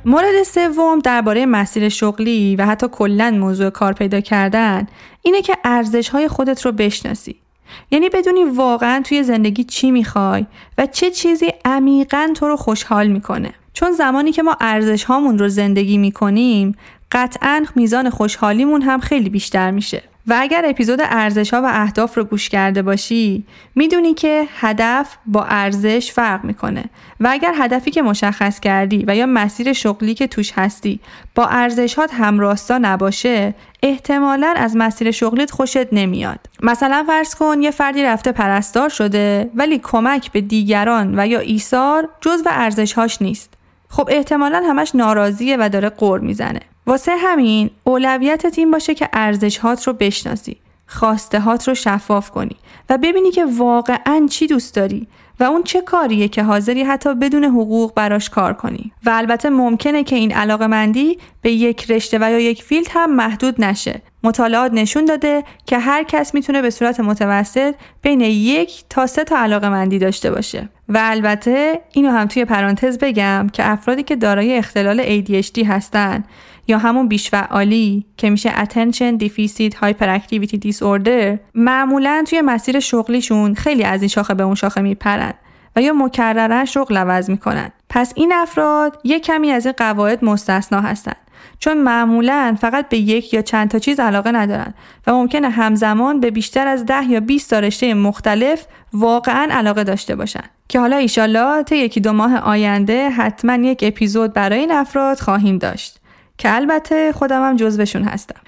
مورد 0.05 0.43
سوم 0.43 0.99
درباره 0.99 1.45
مسیر 1.45 1.89
شغلی 1.89 2.55
و 2.55 2.65
حتی 2.65 2.87
کلا 2.87 3.31
موضوع 3.31 3.69
کار 3.69 3.93
پیدا 3.93 4.21
کردن 4.21 4.87
اینه 5.21 5.41
که 5.41 5.57
ارزش 5.63 6.09
های 6.09 6.27
خودت 6.27 6.65
رو 6.65 6.71
بشناسی. 6.71 7.46
یعنی 7.91 8.09
بدونی 8.09 8.43
واقعا 8.43 9.01
توی 9.05 9.23
زندگی 9.23 9.63
چی 9.63 9.91
می‌خوای 9.91 10.45
و 10.77 10.85
چه 10.85 11.11
چیزی 11.11 11.47
عمیقا 11.65 12.29
تو 12.35 12.47
رو 12.47 12.55
خوشحال 12.55 13.07
می‌کنه. 13.07 13.53
چون 13.73 13.91
زمانی 13.91 14.31
که 14.31 14.43
ما 14.43 14.57
ارزش 14.59 15.03
هامون 15.03 15.39
رو 15.39 15.49
زندگی 15.49 15.97
می‌کنیم 15.97 16.75
قطعا 17.11 17.65
میزان 17.75 18.09
خوشحالیمون 18.09 18.81
هم 18.81 18.99
خیلی 18.99 19.29
بیشتر 19.29 19.71
میشه. 19.71 20.03
و 20.27 20.35
اگر 20.39 20.65
اپیزود 20.67 20.99
ارزش 21.03 21.53
ها 21.53 21.61
و 21.61 21.65
اهداف 21.73 22.17
رو 22.17 22.23
گوش 22.23 22.49
کرده 22.49 22.81
باشی 22.81 23.45
می‌دونی 23.75 24.13
که 24.13 24.47
هدف 24.59 25.17
با 25.25 25.43
ارزش 25.43 26.11
فرق 26.11 26.43
می‌کنه. 26.43 26.83
و 27.19 27.27
اگر 27.31 27.53
هدفی 27.57 27.91
که 27.91 28.01
مشخص 28.01 28.59
کردی 28.59 29.03
و 29.07 29.15
یا 29.15 29.25
مسیر 29.25 29.73
شغلی 29.73 30.13
که 30.13 30.27
توش 30.27 30.51
هستی 30.55 30.99
با 31.35 31.45
ارزش 31.45 31.93
هات 31.93 32.13
همراستا 32.13 32.77
نباشه 32.77 33.53
احتمالا 33.83 34.53
از 34.57 34.75
مسیر 34.75 35.11
شغلیت 35.11 35.51
خوشت 35.51 35.93
نمیاد. 35.93 36.39
مثلا 36.63 37.03
فرض 37.07 37.35
کن 37.35 37.61
یه 37.61 37.71
فردی 37.71 38.03
رفته 38.03 38.31
پرستار 38.31 38.89
شده 38.89 39.49
ولی 39.55 39.79
کمک 39.79 40.31
به 40.31 40.41
دیگران 40.41 41.19
و 41.19 41.27
یا 41.27 41.39
ایثار 41.39 42.09
جزو 42.21 42.43
ارزشهاش 42.47 43.21
نیست. 43.21 43.53
خب 43.89 44.09
احتمالا 44.11 44.63
همش 44.69 44.95
ناراضیه 44.95 45.57
و 45.59 45.69
داره 45.69 45.89
قور 45.89 46.19
می‌زنه. 46.19 46.59
واسه 46.87 47.11
همین 47.17 47.69
اولویتت 47.83 48.59
این 48.59 48.71
باشه 48.71 48.93
که 48.93 49.09
ارزش 49.13 49.57
هات 49.57 49.87
رو 49.87 49.93
بشناسی 49.93 50.57
خواسته 50.87 51.39
هات 51.39 51.67
رو 51.67 51.73
شفاف 51.73 52.31
کنی 52.31 52.55
و 52.89 52.97
ببینی 52.97 53.31
که 53.31 53.45
واقعا 53.45 54.27
چی 54.29 54.47
دوست 54.47 54.75
داری 54.75 55.07
و 55.39 55.43
اون 55.43 55.63
چه 55.63 55.81
کاریه 55.81 56.27
که 56.27 56.43
حاضری 56.43 56.83
حتی 56.83 57.15
بدون 57.15 57.43
حقوق 57.43 57.93
براش 57.95 58.29
کار 58.29 58.53
کنی. 58.53 58.91
و 59.05 59.09
البته 59.09 59.49
ممکنه 59.49 60.03
که 60.03 60.15
این 60.15 60.31
علاقه 60.33 60.67
مندی 60.67 61.17
به 61.41 61.51
یک 61.51 61.91
رشته 61.91 62.17
و 62.21 62.31
یا 62.31 62.39
یک 62.39 62.63
فیلد 62.63 62.87
هم 62.89 63.15
محدود 63.15 63.63
نشه. 63.63 64.01
مطالعات 64.23 64.73
نشون 64.73 65.05
داده 65.05 65.43
که 65.65 65.79
هر 65.79 66.03
کس 66.03 66.33
می‌تونه 66.33 66.61
به 66.61 66.69
صورت 66.69 66.99
متوسط 66.99 67.75
بین 68.01 68.21
یک 68.21 68.83
تا 68.89 69.07
سه 69.07 69.23
تا 69.23 69.37
علاقه 69.37 69.69
مندی 69.69 69.99
داشته 69.99 70.31
باشه. 70.31 70.69
و 70.89 70.99
البته 71.01 71.81
اینو 71.93 72.11
هم 72.11 72.27
توی 72.27 72.45
پرانتز 72.45 72.97
بگم 72.97 73.49
که 73.53 73.71
افرادی 73.71 74.03
که 74.03 74.15
دارای 74.15 74.57
اختلال 74.57 75.03
ADHD 75.03 75.65
هستن 75.65 76.23
یا 76.67 76.77
همون 76.77 77.07
بیشفعالی 77.07 78.05
که 78.17 78.29
میشه 78.29 78.63
Attention 78.63 79.23
Deficit 79.23 79.73
Hyperactivity 79.73 80.71
Disorder 80.71 81.39
معمولا 81.55 82.23
توی 82.27 82.41
مسیر 82.41 82.79
شغلیشون 82.79 83.53
خیلی 83.53 83.83
از 83.83 84.01
این 84.01 84.09
شاخه 84.09 84.33
به 84.33 84.43
اون 84.43 84.55
شاخه 84.55 84.81
میپرن 84.81 85.33
و 85.75 85.81
یا 85.81 85.93
مکررن 85.93 86.65
شغل 86.65 86.97
عوض 86.97 87.29
می‌کنن. 87.29 87.71
پس 87.89 88.13
این 88.15 88.33
افراد 88.33 88.99
یک 89.03 89.23
کمی 89.23 89.51
از 89.51 89.65
این 89.65 89.75
قواعد 89.77 90.25
مستثنا 90.25 90.81
هستند 90.81 91.17
چون 91.59 91.77
معمولا 91.77 92.57
فقط 92.61 92.89
به 92.89 92.97
یک 92.97 93.33
یا 93.33 93.41
چند 93.41 93.69
تا 93.69 93.79
چیز 93.79 93.99
علاقه 93.99 94.31
ندارن 94.31 94.73
و 95.07 95.11
ممکنه 95.11 95.49
همزمان 95.49 96.19
به 96.19 96.31
بیشتر 96.31 96.67
از 96.67 96.85
ده 96.85 97.09
یا 97.09 97.19
20 97.19 97.49
تا 97.49 97.59
رشته 97.59 97.93
مختلف 97.93 98.65
واقعا 98.93 99.47
علاقه 99.51 99.83
داشته 99.83 100.15
باشن. 100.15 100.43
که 100.69 100.79
حالا 100.79 100.97
ایشالله 100.97 101.63
تا 101.63 101.75
یکی 101.75 101.99
دو 101.99 102.13
ماه 102.13 102.37
آینده 102.37 103.09
حتما 103.09 103.55
یک 103.55 103.79
اپیزود 103.81 104.33
برای 104.33 104.59
این 104.59 104.71
افراد 104.71 105.19
خواهیم 105.19 105.57
داشت. 105.57 105.96
که 106.37 106.55
البته 106.55 107.11
خودم 107.11 107.49
هم 107.49 107.55
جزوشون 107.55 108.03
هستم. 108.03 108.41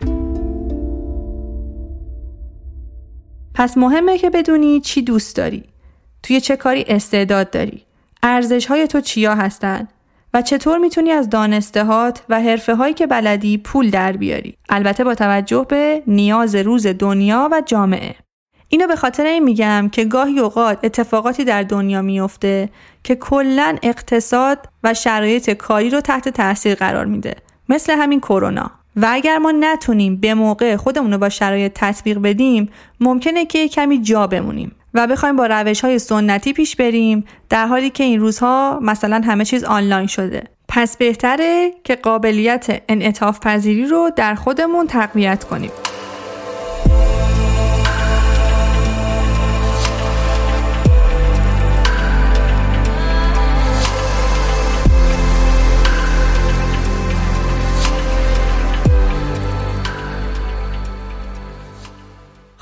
پس 3.56 3.78
مهمه 3.78 4.17
که 4.17 4.30
بدونی 4.30 4.80
چی 4.80 5.02
دوست 5.02 5.36
داری. 5.36 5.63
توی 6.23 6.41
چه 6.41 6.56
کاری 6.56 6.86
استعداد 6.88 7.49
داری. 7.49 7.86
ارزش 8.23 8.65
های 8.65 8.88
تو 8.88 9.02
چیا 9.02 9.36
هستن؟ 9.36 9.88
و 10.34 10.41
چطور 10.41 10.78
می‌تونی 10.78 11.12
از 11.12 11.30
دانستهات 11.30 12.23
و 12.30 12.41
حرفه 12.41 12.75
هایی 12.75 12.93
که 12.93 13.08
بلدی 13.08 13.58
پول 13.58 13.89
در 13.89 14.12
بیاری؟ 14.12 14.58
البته 14.69 15.04
با 15.04 15.15
توجه 15.15 15.65
به 15.69 16.04
نیاز 16.08 16.56
روز 16.56 16.88
دنیا 16.88 17.49
و 17.52 17.62
جامعه. 17.65 18.15
اینو 18.69 18.88
به 18.88 18.95
خاطر 18.95 19.25
این 19.25 19.43
میگم 19.43 19.89
که 19.91 20.06
گاهی 20.06 20.39
اوقات 20.39 20.80
اتفاقاتی 20.84 21.43
در 21.43 21.63
دنیا 21.63 22.02
میفته 22.02 22.69
که 23.04 23.15
کلا 23.15 23.75
اقتصاد 23.84 24.65
و 24.84 24.93
شرایط 24.93 25.49
کاری 25.49 25.89
رو 25.89 26.02
تحت 26.02 26.30
تاثیر 26.30 26.75
قرار 26.75 27.06
میده. 27.06 27.36
مثل 27.69 27.93
همین 27.93 28.19
کرونا. 28.19 28.71
و 28.95 29.08
اگر 29.10 29.38
ما 29.38 29.51
نتونیم 29.51 30.15
به 30.15 30.34
موقع 30.34 30.75
خودمون 30.75 31.12
رو 31.12 31.17
با 31.17 31.29
شرایط 31.29 31.71
تطبیق 31.75 32.19
بدیم 32.19 32.69
ممکنه 32.99 33.45
که 33.45 33.67
کمی 33.67 34.01
جا 34.01 34.27
بمونیم 34.27 34.75
و 34.93 35.08
بخوایم 35.08 35.36
با 35.36 35.45
روش 35.45 35.82
های 35.82 35.99
سنتی 35.99 36.53
پیش 36.53 36.75
بریم 36.75 37.25
در 37.49 37.67
حالی 37.67 37.89
که 37.89 38.03
این 38.03 38.19
روزها 38.19 38.79
مثلا 38.82 39.21
همه 39.25 39.45
چیز 39.45 39.63
آنلاین 39.63 40.08
شده. 40.08 40.43
پس 40.67 40.97
بهتره 40.97 41.71
که 41.84 41.95
قابلیت 41.95 42.82
انعطاف 42.89 43.39
پذیری 43.39 43.86
رو 43.86 44.12
در 44.15 44.36
خودمون 44.36 44.88
تقویت 44.88 45.43
کنیم. 45.43 45.71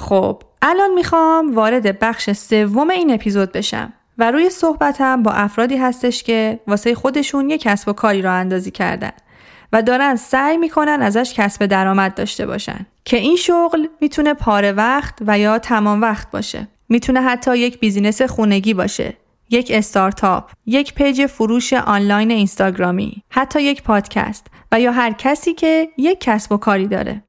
خب 0.07 0.41
الان 0.61 0.93
می‌خوام 0.93 1.55
وارد 1.55 1.99
بخش 1.99 2.31
سوم 2.31 2.89
این 2.89 3.13
اپیزود 3.13 3.51
بشم 3.51 3.93
و 4.17 4.31
روی 4.31 4.49
صحبتم 4.49 5.23
با 5.23 5.31
افرادی 5.31 5.77
هستش 5.77 6.23
که 6.23 6.59
واسه 6.67 6.95
خودشون 6.95 7.49
یک 7.49 7.61
کسب 7.61 7.89
و 7.89 7.93
کاری 7.93 8.21
راه 8.21 8.31
اندازی 8.31 8.71
کردن 8.71 9.11
و 9.73 9.81
دارن 9.81 10.15
سعی 10.15 10.57
می‌کنن 10.57 11.01
ازش 11.01 11.33
کسب 11.33 11.65
درآمد 11.65 12.15
داشته 12.15 12.45
باشن 12.45 12.85
که 13.05 13.17
این 13.17 13.35
شغل 13.35 13.87
می‌تونه 14.01 14.33
پاره 14.33 14.71
وقت 14.71 15.13
و 15.27 15.39
یا 15.39 15.59
تمام 15.59 16.01
وقت 16.01 16.31
باشه 16.31 16.67
می‌تونه 16.89 17.21
حتی 17.21 17.57
یک 17.57 17.79
business 17.79 18.21
خونگی 18.21 18.73
باشه 18.73 19.13
یک 19.49 19.71
استارتاپ، 19.73 20.51
یک 20.65 20.93
page 20.93 21.25
فروش 21.25 21.73
آنلاین 21.73 22.31
اینستاگرامی، 22.31 23.23
حتی 23.29 23.61
یک 23.61 23.83
پادکست 23.83 24.47
و 24.71 24.79
یا 24.79 24.91
هر 24.91 25.11
کسی 25.11 25.53
که 25.53 25.89
یک 25.97 26.19
کسب 26.21 26.51
و 26.51 26.57
کاری 26.57 26.87
داره. 26.87 27.23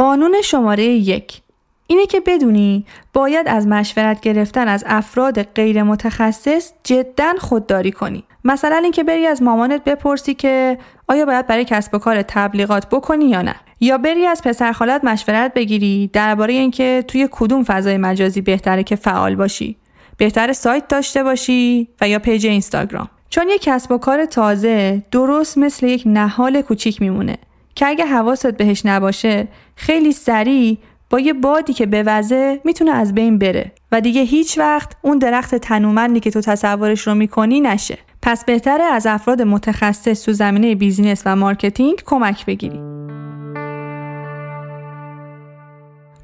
قانون 0.00 0.42
شماره 0.44 0.84
یک. 0.84 1.40
اینه 1.86 2.06
که 2.06 2.20
بدونی 2.20 2.84
باید 3.12 3.48
از 3.48 3.66
مشورت 3.66 4.20
گرفتن 4.20 4.68
از 4.68 4.84
افراد 4.86 5.42
غیر 5.42 5.82
متخصص 5.82 6.72
جدا 6.84 7.32
خودداری 7.38 7.92
کنی. 7.92 8.24
مثلا 8.44 8.76
اینکه 8.76 9.04
بری 9.04 9.26
از 9.26 9.42
مامانت 9.42 9.84
بپرسی 9.84 10.34
که 10.34 10.78
آیا 11.08 11.26
باید 11.26 11.46
برای 11.46 11.64
کسب 11.64 11.94
و 11.94 11.98
کار 11.98 12.22
تبلیغات 12.22 12.86
بکنی 12.88 13.24
یا 13.24 13.42
نه. 13.42 13.54
یا 13.80 13.98
بری 13.98 14.26
از 14.26 14.42
پسر 14.42 14.72
خالت 14.72 15.04
مشورت 15.04 15.54
بگیری 15.54 16.10
درباره 16.12 16.54
اینکه 16.54 17.04
توی 17.08 17.28
کدوم 17.30 17.64
فضای 17.64 17.96
مجازی 17.96 18.40
بهتره 18.40 18.82
که 18.82 18.96
فعال 18.96 19.36
باشی. 19.36 19.76
بهتر 20.16 20.52
سایت 20.52 20.88
داشته 20.88 21.22
باشی 21.22 21.88
و 22.00 22.08
یا 22.08 22.18
پیج 22.18 22.46
اینستاگرام. 22.46 23.08
چون 23.30 23.48
یک 23.48 23.62
کسب 23.62 23.92
و 23.92 23.98
کار 23.98 24.24
تازه 24.24 25.02
درست 25.10 25.58
مثل 25.58 25.86
یک 25.86 26.02
نهال 26.06 26.62
کوچیک 26.62 27.02
میمونه. 27.02 27.38
که 27.74 27.86
اگه 27.86 28.06
حواست 28.06 28.56
بهش 28.56 28.86
نباشه 28.86 29.48
خیلی 29.76 30.12
سریع 30.12 30.78
با 31.10 31.20
یه 31.20 31.32
بادی 31.32 31.72
که 31.72 31.86
بوزه 31.86 32.60
می‌تونه 32.64 32.90
از 32.90 33.14
بین 33.14 33.38
بره 33.38 33.72
و 33.92 34.00
دیگه 34.00 34.22
هیچ 34.22 34.58
وقت 34.58 34.96
اون 35.02 35.18
درخت 35.18 35.54
تنومندی 35.54 36.20
که 36.20 36.30
تو 36.30 36.40
تصورش 36.40 37.06
رو 37.06 37.14
می‌کنی 37.14 37.60
نشه. 37.60 37.98
پس 38.22 38.44
بهتره 38.44 38.84
از 38.84 39.06
افراد 39.06 39.42
متخصص 39.42 40.24
تو 40.24 40.32
زمینه 40.32 40.74
business 40.74 41.22
و 41.26 41.36
marketing 41.36 42.02
کمک 42.06 42.46
بگیری. 42.46 42.80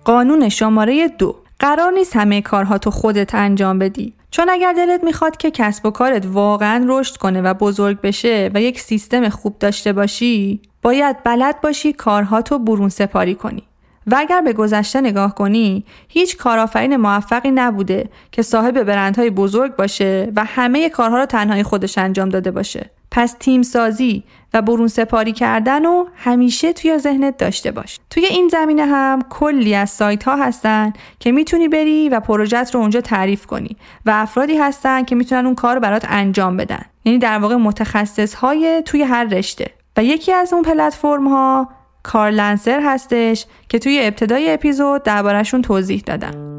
قانون 0.05 0.49
شماره 0.49 1.09
دو. 1.09 1.37
قرار 1.59 1.93
نیست 1.93 2.17
همه 2.17 2.43
کارها 2.43 2.79
رو 2.79 2.91
خودت 2.91 3.35
انجام 3.35 3.79
بدی. 3.79 4.13
چون 4.31 4.51
اگر 4.51 4.73
دلت 4.73 5.05
می‌خواد 5.05 5.37
که 5.37 5.51
کسب 5.51 5.87
و 5.87 5.91
کارت 5.91 6.27
واقعا 6.27 6.85
رشد 6.89 7.17
کنه 7.17 7.43
و 7.43 7.55
بزرگ 7.55 8.01
بشه 8.01 8.51
و 8.55 8.61
یک 8.61 8.81
سیستم 8.81 9.29
خوب 9.29 9.59
داشته 9.59 9.93
باشی 9.93 10.61
باید 10.87 11.17
بلد 11.25 11.61
باشی 11.61 11.93
کارها 11.93 12.43
تو 12.43 12.59
برون 12.59 12.89
سپاری 12.89 13.35
کنی. 13.35 13.63
و 14.07 14.15
اگر 14.19 14.41
به 14.41 14.53
گذشته 14.53 15.01
نگاه 15.01 15.35
کنی 15.35 15.85
هیچ 16.09 16.37
کارآفرین 16.37 16.97
موفقی 16.97 17.51
نبوده 17.51 18.09
که 18.33 18.43
صاحب 18.43 18.83
برندهای 18.83 19.31
بزرگ 19.31 19.77
باشه 19.77 20.33
و 20.37 20.45
همه 20.45 20.89
کارها 20.89 21.19
رو 21.19 21.27
تنهایی 21.27 21.63
خودش 21.63 21.99
انجام 21.99 22.29
داده 22.29 22.51
باشه. 22.51 22.91
پس 23.11 23.37
تیم 23.41 23.63
سازی 23.63 24.23
و 24.55 24.63
برون 24.63 24.89
سپاری 24.89 25.33
کردن 25.33 25.87
و 25.87 26.07
همیشه 26.17 26.73
توی 26.73 26.99
ذهنت 26.99 27.37
داشته 27.37 27.71
باش. 27.71 27.99
توی 28.11 28.25
این 28.27 28.49
زمینه 28.49 28.85
هم 28.85 29.23
کلی 29.31 29.75
از 29.75 29.91
سایت 29.91 30.25
ها 30.25 30.37
هستن 30.37 30.93
که 31.21 31.33
می‌تونی 31.33 31.69
بری 31.69 32.09
و 32.09 32.21
پروژت 32.21 32.75
رو 32.75 32.81
اونجا 32.81 33.01
تعریف 33.01 33.47
کنی 33.47 33.77
و 34.07 34.11
افرادی 34.15 34.57
هستن 34.57 35.05
که 35.05 35.15
می‌تونن 35.15 35.47
اون 35.47 35.55
کار 35.55 35.75
رو 35.75 35.81
برات 35.81 36.07
انجام 36.09 36.57
بدن. 36.57 36.83
یعنی 37.05 37.19
در 37.19 37.39
واقع 37.39 37.57
متخصص 37.57 38.35
های 38.35 38.83
توی 38.85 39.03
هر 39.03 39.25
رشته. 39.25 39.76
و 39.97 40.05
یکی 40.05 40.33
از 40.33 40.53
اون 40.53 40.63
پلتفرم 40.63 41.29
ها 41.29 41.69
کارلنسر 42.03 42.81
هستش 42.85 43.47
که 43.69 43.79
توی 43.79 44.01
ابتدای 44.03 44.55
اپیزود 44.55 45.03
دربارهشون 45.03 45.63
توضیح 45.63 46.03
دادم. 46.07 46.57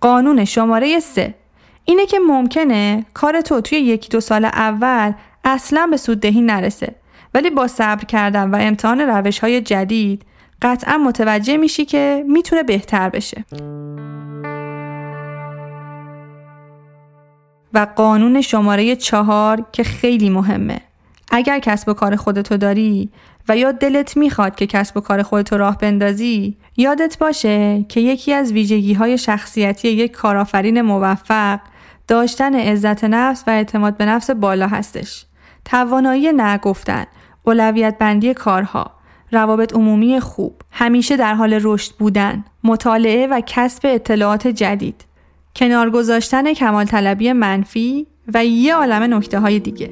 قانون 0.00 0.44
شماره 0.44 1.00
3 1.00 1.34
اینه 1.84 2.06
که 2.06 2.18
ممکنه 2.18 3.04
کار 3.14 3.40
تو 3.40 3.60
توی 3.60 3.78
یکی 3.78 4.08
دو 4.08 4.20
سال 4.20 4.44
اول 4.44 5.12
اصلا 5.44 5.86
به 5.90 5.96
سوددهی 5.96 6.42
نرسه 6.42 6.94
ولی 7.34 7.50
با 7.50 7.66
صبر 7.66 8.04
کردن 8.04 8.50
و 8.50 8.56
امتحان 8.60 9.00
روش 9.00 9.38
های 9.38 9.60
جدید 9.60 10.22
قطعا 10.62 10.98
متوجه 10.98 11.56
میشی 11.56 11.84
که 11.84 12.24
می‌تونه 12.28 12.62
بهتر 12.62 13.08
بشه. 13.08 13.44
و 17.74 17.86
قانون 17.96 18.40
شماره 18.40 18.96
چهار 18.96 19.64
که 19.72 19.82
خیلی 19.82 20.30
مهمه. 20.30 20.80
اگر 21.30 21.58
کسب 21.58 21.88
و 21.88 21.92
کار 21.94 22.16
خودتو 22.16 22.56
داری 22.56 23.10
و 23.48 23.56
یا 23.56 23.72
دلت 23.72 24.16
می‌خواد 24.16 24.54
که 24.54 24.66
کسب 24.66 24.96
و 24.96 25.00
کار 25.00 25.22
خودتو 25.22 25.56
راه 25.56 25.78
بندازی 25.78 26.56
یادت 26.76 27.18
باشه 27.18 27.84
که 27.88 28.00
یکی 28.00 28.32
از 28.32 28.52
ویژگی 28.52 28.94
های 28.94 29.18
شخصیتی 29.18 29.88
یک 29.88 30.12
کارآفرین 30.12 30.80
موفق 30.80 31.60
داشتن 32.08 32.54
عزت 32.54 33.04
نفس 33.04 33.44
و 33.46 33.50
اعتماد 33.50 33.96
به 33.96 34.04
نفس 34.04 34.30
بالا 34.30 34.66
هستش. 34.66 35.26
توانایی 35.64 36.32
نگفتن 36.32 37.04
اولویت 37.44 37.98
بندی 37.98 38.34
کارها 38.34 38.90
روابط 39.32 39.74
عمومی 39.74 40.20
خوب 40.20 40.62
همیشه 40.70 41.16
در 41.16 41.34
حال 41.34 41.60
رشد 41.62 41.92
بودن 41.92 42.44
مطالعه 42.64 43.26
و 43.26 43.40
کسب 43.46 43.82
اطلاعات 43.84 44.46
جدید. 44.48 45.04
کنار 45.56 45.90
گذاشتن 45.90 46.54
کمال 46.54 46.84
طلبی 46.84 47.32
منفی 47.32 48.06
و 48.34 48.44
یه 48.44 48.74
عالم 48.74 49.14
نکته 49.14 49.40
های 49.40 49.58
دیگه. 49.58 49.90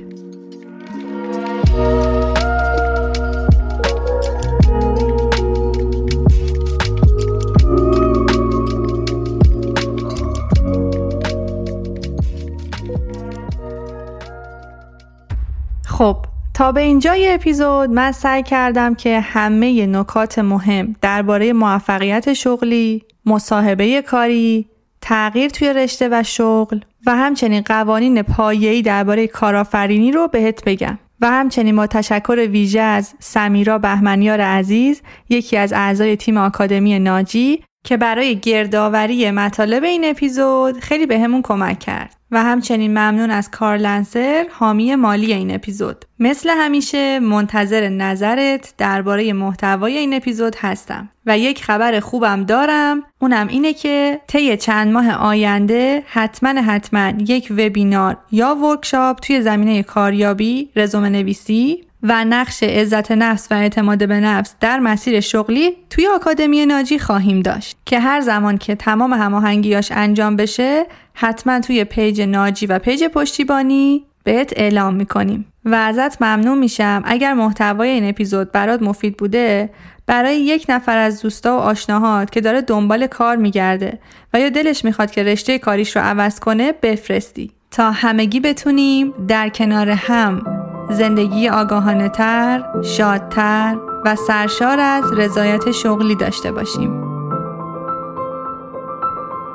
خب 15.84 16.16
تا 16.54 16.72
به 16.72 16.80
اینجای 16.80 17.32
اپیزود 17.32 17.90
من 17.90 18.12
سعی 18.12 18.42
کردم 18.42 18.94
که 18.94 19.20
همه 19.20 19.86
نکات 19.86 20.38
مهم 20.38 20.96
درباره 21.00 21.52
موفقیت 21.52 22.32
شغلی، 22.32 23.04
مصاحبه 23.26 24.02
کاری، 24.02 24.68
تغییر 25.02 25.50
توی 25.50 25.72
رشته 25.72 26.08
و 26.12 26.22
شغل 26.22 26.80
و 27.06 27.16
همچنین 27.16 27.62
قوانین 27.62 28.22
پایه‌ای 28.22 28.82
درباره 28.82 29.26
کارآفرینی 29.26 30.12
رو 30.12 30.28
بهت 30.28 30.64
بگم. 30.64 30.98
و 31.20 31.26
همچنین 31.30 31.76
با 31.76 31.86
تشکر 31.86 32.46
ویژه 32.50 32.80
از 32.80 33.14
سمیرا 33.18 33.78
بهمنیار 33.78 34.40
عزیز 34.40 35.02
یکی 35.28 35.56
از 35.56 35.72
اعضای 35.72 36.16
تیم 36.16 36.36
آکادمی 36.36 36.98
ناجی 36.98 37.64
که 37.84 37.96
برای 37.96 38.38
گردآوری 38.38 39.30
مطالب 39.30 39.84
این 39.84 40.04
اپیزود 40.04 40.78
خیلی 40.78 41.06
به 41.06 41.40
کمک 41.42 41.78
کرد. 41.78 42.16
و 42.32 42.42
همچنین 42.42 42.90
ممنون 42.90 43.30
از 43.30 43.50
کارلنسر 43.50 44.46
حامی 44.50 44.94
مالی 44.94 45.32
این 45.32 45.54
اپیزود 45.54 46.04
مثل 46.18 46.50
همیشه 46.50 47.20
منتظر 47.20 47.88
نظرت 47.88 48.74
درباره 48.78 49.32
محتوای 49.32 49.98
این 49.98 50.14
اپیزود 50.14 50.56
هستم 50.58 51.08
و 51.26 51.38
یک 51.38 51.64
خبر 51.64 52.00
خوبم 52.00 52.44
دارم 52.44 53.02
اونم 53.20 53.48
اینه 53.48 53.72
که 53.72 54.20
طی 54.26 54.56
چند 54.56 54.92
ماه 54.92 55.12
آینده 55.12 56.02
حتما 56.06 56.60
حتما 56.60 57.12
یک 57.18 57.48
وبینار 57.50 58.16
یا 58.30 58.54
ورکشاپ 58.54 59.20
توی 59.20 59.42
زمینه 59.42 59.82
کاریابی 59.82 60.70
رزومه 60.76 61.08
نویسی 61.08 61.84
و 62.02 62.24
نقش 62.24 62.62
عزت 62.62 63.12
نفس 63.12 63.46
و 63.50 63.54
اعتماد 63.54 64.08
به 64.08 64.20
نفس 64.20 64.54
در 64.60 64.78
مسیر 64.78 65.20
شغلی 65.20 65.76
توی 65.90 66.06
آکادمی 66.06 66.66
ناجی 66.66 66.98
خواهیم 66.98 67.40
داشت 67.40 67.76
که 67.86 67.98
هر 67.98 68.20
زمان 68.20 68.58
که 68.58 68.74
تمام 68.74 69.12
هماهنگیاش 69.12 69.92
انجام 69.92 70.36
بشه 70.36 70.86
حتما 71.14 71.60
توی 71.60 71.84
page 71.84 72.20
ناجی 72.20 72.66
و 72.66 72.78
page 72.78 73.04
پشتیبانی 73.04 74.04
بهت 74.24 74.52
اعلام 74.56 74.94
می‌کنیم. 74.94 75.46
و 75.64 75.74
ازت 75.74 76.22
ممنون 76.22 76.58
میشم 76.58 77.02
اگر 77.04 77.34
محتوای 77.34 77.88
این 77.88 78.08
اپیزود 78.08 78.52
برات 78.52 78.82
مفید 78.82 79.16
بوده 79.16 79.70
برای 80.06 80.40
یک 80.40 80.66
نفر 80.68 80.98
از 80.98 81.22
دوستا 81.22 81.56
و 81.56 81.60
آشناهات 81.60 82.30
که 82.30 82.40
داره 82.40 82.60
دنبال 82.60 83.06
کار 83.06 83.36
میگرده 83.36 83.98
و 84.34 84.40
یا 84.40 84.48
دلش 84.48 84.84
می‌خواد 84.84 85.10
که 85.10 85.22
رشته 85.22 85.58
کاریش 85.58 85.96
رو 85.96 86.02
عوض 86.02 86.40
کنه 86.40 86.72
بفرستی. 86.72 87.50
تا 87.70 87.90
همگی 87.90 88.40
بتونیم 88.40 89.12
در 89.28 89.48
کنار 89.48 89.90
هم 89.90 90.61
زندگی 90.92 91.48
آگاهانه 91.48 92.08
تر، 92.08 92.64
شادتر 92.82 93.76
و 94.04 94.16
سرشار 94.16 94.80
از 94.80 95.12
رضایت 95.12 95.70
شغلی 95.70 96.14
داشته 96.14 96.52
باشیم. 96.52 97.02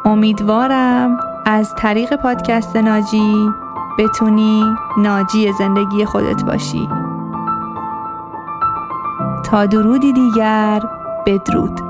امیدوارم 0.05 1.19
از 1.45 1.75
طریق 1.75 2.15
پادکست 2.15 2.75
ناجی 2.75 3.49
بتونی 3.99 4.63
ناجی 4.97 5.53
زندگی 5.53 6.05
خودت 6.05 6.43
باشی. 6.43 6.89
تا 9.43 9.65
درودی 9.65 10.13
دیگر 10.13 10.81
بدرود. 11.25 11.86